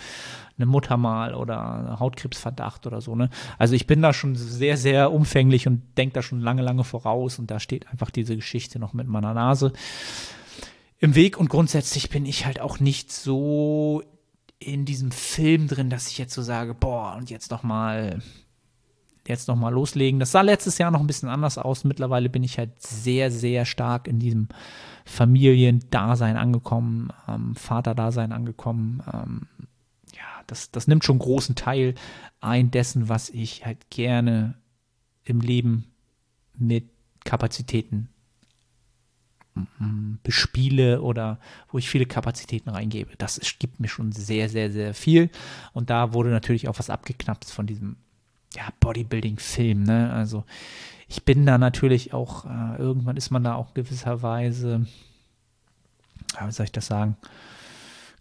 einem 0.57 0.69
Muttermal 0.69 1.35
oder 1.35 1.97
Hautkrebsverdacht 1.99 2.85
oder 2.85 2.99
so. 2.99 3.15
Ne? 3.15 3.29
Also 3.57 3.75
ich 3.75 3.87
bin 3.87 4.01
da 4.01 4.11
schon 4.11 4.35
sehr, 4.35 4.75
sehr 4.75 5.13
umfänglich 5.13 5.67
und 5.67 5.81
denke 5.97 6.15
da 6.15 6.21
schon 6.21 6.41
lange, 6.41 6.61
lange 6.61 6.83
voraus. 6.83 7.39
Und 7.39 7.49
da 7.49 7.61
steht 7.61 7.87
einfach 7.87 8.09
diese 8.09 8.35
Geschichte 8.35 8.77
noch 8.77 8.91
mit 8.91 9.07
meiner 9.07 9.33
Nase 9.33 9.71
im 10.99 11.15
Weg. 11.15 11.37
Und 11.37 11.49
grundsätzlich 11.49 12.09
bin 12.09 12.25
ich 12.25 12.45
halt 12.45 12.59
auch 12.59 12.81
nicht 12.81 13.11
so 13.11 14.03
in 14.59 14.83
diesem 14.83 15.11
Film 15.11 15.69
drin, 15.69 15.89
dass 15.89 16.09
ich 16.09 16.17
jetzt 16.17 16.33
so 16.33 16.41
sage, 16.41 16.73
boah, 16.73 17.15
und 17.15 17.29
jetzt 17.29 17.51
nochmal 17.51 18.21
jetzt 19.27 19.47
nochmal 19.47 19.73
loslegen. 19.73 20.19
Das 20.19 20.31
sah 20.31 20.41
letztes 20.41 20.77
Jahr 20.77 20.91
noch 20.91 20.99
ein 20.99 21.07
bisschen 21.07 21.29
anders 21.29 21.57
aus. 21.57 21.83
Mittlerweile 21.83 22.29
bin 22.29 22.43
ich 22.43 22.57
halt 22.57 22.81
sehr, 22.81 23.31
sehr 23.31 23.65
stark 23.65 24.07
in 24.07 24.19
diesem 24.19 24.47
Familiendasein 25.05 26.37
angekommen, 26.37 27.09
ähm, 27.27 27.55
Vaterdasein 27.55 28.31
angekommen. 28.31 29.03
Ähm, 29.11 29.47
ja, 30.15 30.43
das, 30.47 30.71
das 30.71 30.87
nimmt 30.87 31.03
schon 31.03 31.19
großen 31.19 31.55
Teil 31.55 31.95
ein 32.41 32.71
dessen, 32.71 33.09
was 33.09 33.29
ich 33.29 33.65
halt 33.65 33.89
gerne 33.89 34.55
im 35.23 35.41
Leben 35.41 35.85
mit 36.55 36.89
Kapazitäten 37.23 38.09
mm, 39.55 40.15
bespiele 40.23 41.01
oder 41.01 41.39
wo 41.69 41.77
ich 41.77 41.89
viele 41.89 42.05
Kapazitäten 42.05 42.69
reingebe. 42.69 43.11
Das 43.17 43.39
gibt 43.59 43.79
mir 43.79 43.87
schon 43.87 44.11
sehr, 44.11 44.49
sehr, 44.49 44.71
sehr 44.71 44.93
viel. 44.93 45.29
Und 45.73 45.89
da 45.89 46.13
wurde 46.13 46.29
natürlich 46.29 46.67
auch 46.67 46.79
was 46.79 46.89
abgeknapst 46.89 47.51
von 47.51 47.67
diesem 47.67 47.97
ja, 48.55 48.63
Bodybuilding-Film, 48.79 49.83
ne? 49.83 50.11
Also 50.11 50.43
ich 51.07 51.23
bin 51.23 51.45
da 51.45 51.57
natürlich 51.57 52.13
auch, 52.13 52.45
äh, 52.45 52.77
irgendwann 52.77 53.17
ist 53.17 53.31
man 53.31 53.43
da 53.43 53.55
auch 53.55 53.73
gewisserweise, 53.73 54.85
wie 56.39 56.51
soll 56.51 56.65
ich 56.65 56.71
das 56.71 56.87
sagen, 56.87 57.17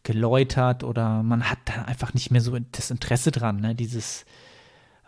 geläutert 0.02 0.84
oder 0.84 1.22
man 1.22 1.50
hat 1.50 1.58
da 1.66 1.82
einfach 1.82 2.14
nicht 2.14 2.30
mehr 2.30 2.40
so 2.40 2.56
das 2.72 2.90
Interesse 2.90 3.30
dran, 3.30 3.60
ne? 3.60 3.74
Dieses 3.74 4.24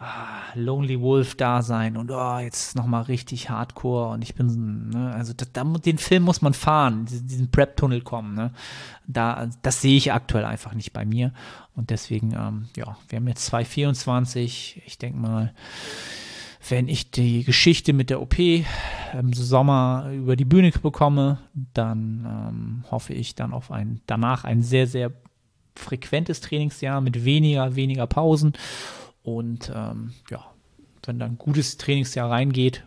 ah, 0.00 0.42
Lonely 0.54 1.00
Wolf-Dasein 1.00 1.96
und 1.96 2.10
oh, 2.10 2.38
jetzt 2.38 2.74
nochmal 2.74 3.02
richtig 3.02 3.50
hardcore 3.50 4.10
und 4.10 4.22
ich 4.22 4.34
bin, 4.34 4.88
ne? 4.88 5.12
also 5.14 5.32
das, 5.32 5.52
da, 5.52 5.62
den 5.62 5.98
Film 5.98 6.24
muss 6.24 6.42
man 6.42 6.54
fahren, 6.54 7.06
diesen, 7.06 7.50
Prep-Tunnel 7.50 8.00
kommen, 8.00 8.34
ne? 8.34 8.52
Da, 9.06 9.48
das 9.62 9.80
sehe 9.82 9.96
ich 9.96 10.12
aktuell 10.12 10.44
einfach 10.44 10.74
nicht 10.74 10.92
bei 10.92 11.04
mir 11.04 11.32
und 11.74 11.90
deswegen, 11.90 12.32
ähm, 12.32 12.68
ja, 12.76 12.96
wir 13.08 13.16
haben 13.16 13.28
jetzt 13.28 13.46
2024. 13.46 14.82
Ich 14.86 14.98
denke 14.98 15.18
mal, 15.18 15.54
wenn 16.68 16.88
ich 16.88 17.10
die 17.10 17.44
Geschichte 17.44 17.92
mit 17.92 18.10
der 18.10 18.20
OP 18.20 18.38
im 18.38 19.32
Sommer 19.32 20.10
über 20.12 20.36
die 20.36 20.44
Bühne 20.44 20.70
bekomme, 20.70 21.38
dann 21.54 22.26
ähm, 22.26 22.84
hoffe 22.90 23.14
ich 23.14 23.34
dann 23.34 23.52
auf 23.52 23.70
ein 23.70 24.00
danach 24.06 24.44
ein 24.44 24.62
sehr, 24.62 24.86
sehr 24.86 25.12
frequentes 25.74 26.40
Trainingsjahr 26.40 27.00
mit 27.00 27.24
weniger, 27.24 27.74
weniger 27.76 28.06
Pausen. 28.06 28.52
Und 29.22 29.70
ähm, 29.74 30.12
ja, 30.30 30.44
wenn 31.04 31.18
dann 31.18 31.32
ein 31.32 31.38
gutes 31.38 31.76
Trainingsjahr 31.76 32.30
reingeht, 32.30 32.84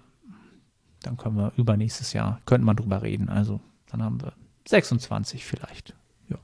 dann 1.01 1.17
können 1.17 1.35
wir 1.35 1.53
übernächstes 1.57 2.13
Jahr, 2.13 2.41
könnte 2.45 2.65
man 2.65 2.75
drüber 2.75 3.01
reden. 3.01 3.29
Also 3.29 3.59
dann 3.87 4.01
haben 4.01 4.21
wir 4.21 4.33
26 4.67 5.45
vielleicht. 5.45 5.93
Ja, 6.29 6.37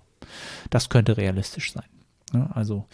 das 0.70 0.90
könnte 0.90 1.18
realistisch 1.18 1.72
sein. 1.72 1.90
Ne? 2.34 2.50
Also 2.54 2.86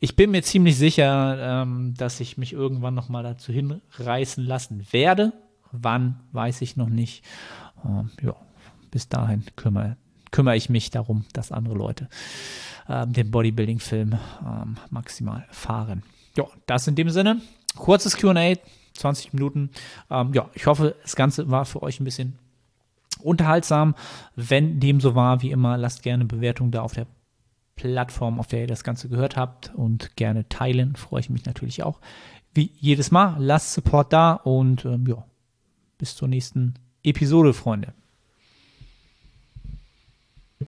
ich 0.00 0.16
bin 0.16 0.30
mir 0.30 0.42
ziemlich 0.42 0.76
sicher, 0.76 1.62
ähm, 1.62 1.94
dass 1.96 2.20
ich 2.20 2.36
mich 2.36 2.52
irgendwann 2.52 2.94
noch 2.94 3.08
mal 3.08 3.22
dazu 3.22 3.52
hinreißen 3.52 4.44
lassen 4.44 4.86
werde. 4.90 5.32
Wann, 5.72 6.20
weiß 6.32 6.60
ich 6.62 6.76
noch 6.76 6.88
nicht. 6.88 7.24
Ähm, 7.84 8.10
ja, 8.22 8.34
bis 8.90 9.08
dahin 9.08 9.44
kümmere, 9.56 9.96
kümmere 10.30 10.56
ich 10.56 10.68
mich 10.68 10.90
darum, 10.90 11.24
dass 11.32 11.52
andere 11.52 11.74
Leute 11.74 12.08
ähm, 12.88 13.12
den 13.12 13.30
Bodybuilding-Film 13.30 14.18
ähm, 14.44 14.76
maximal 14.90 15.46
fahren. 15.50 16.02
Ja, 16.36 16.44
das 16.66 16.86
in 16.86 16.94
dem 16.94 17.10
Sinne. 17.10 17.40
Kurzes 17.76 18.16
QA, 18.16 18.54
20 18.94 19.32
Minuten. 19.32 19.70
Ähm, 20.10 20.32
ja, 20.34 20.48
ich 20.54 20.66
hoffe, 20.66 20.94
das 21.02 21.16
Ganze 21.16 21.50
war 21.50 21.64
für 21.64 21.82
euch 21.82 22.00
ein 22.00 22.04
bisschen 22.04 22.38
unterhaltsam. 23.22 23.94
Wenn 24.36 24.80
dem 24.80 25.00
so 25.00 25.14
war, 25.14 25.42
wie 25.42 25.50
immer, 25.50 25.76
lasst 25.76 26.02
gerne 26.02 26.24
Bewertung 26.24 26.70
da 26.70 26.82
auf 26.82 26.94
der 26.94 27.06
Plattform, 27.76 28.38
auf 28.38 28.46
der 28.46 28.62
ihr 28.62 28.66
das 28.66 28.84
Ganze 28.84 29.08
gehört 29.08 29.36
habt 29.36 29.72
und 29.74 30.16
gerne 30.16 30.48
teilen. 30.48 30.96
Freue 30.96 31.20
ich 31.20 31.30
mich 31.30 31.44
natürlich 31.44 31.82
auch. 31.82 32.00
Wie 32.54 32.70
jedes 32.78 33.10
Mal, 33.10 33.36
lasst 33.38 33.72
Support 33.72 34.12
da 34.12 34.34
und 34.34 34.84
ähm, 34.84 35.06
ja, 35.08 35.24
bis 35.98 36.14
zur 36.14 36.28
nächsten 36.28 36.74
Episode, 37.02 37.52
Freunde. 37.52 37.92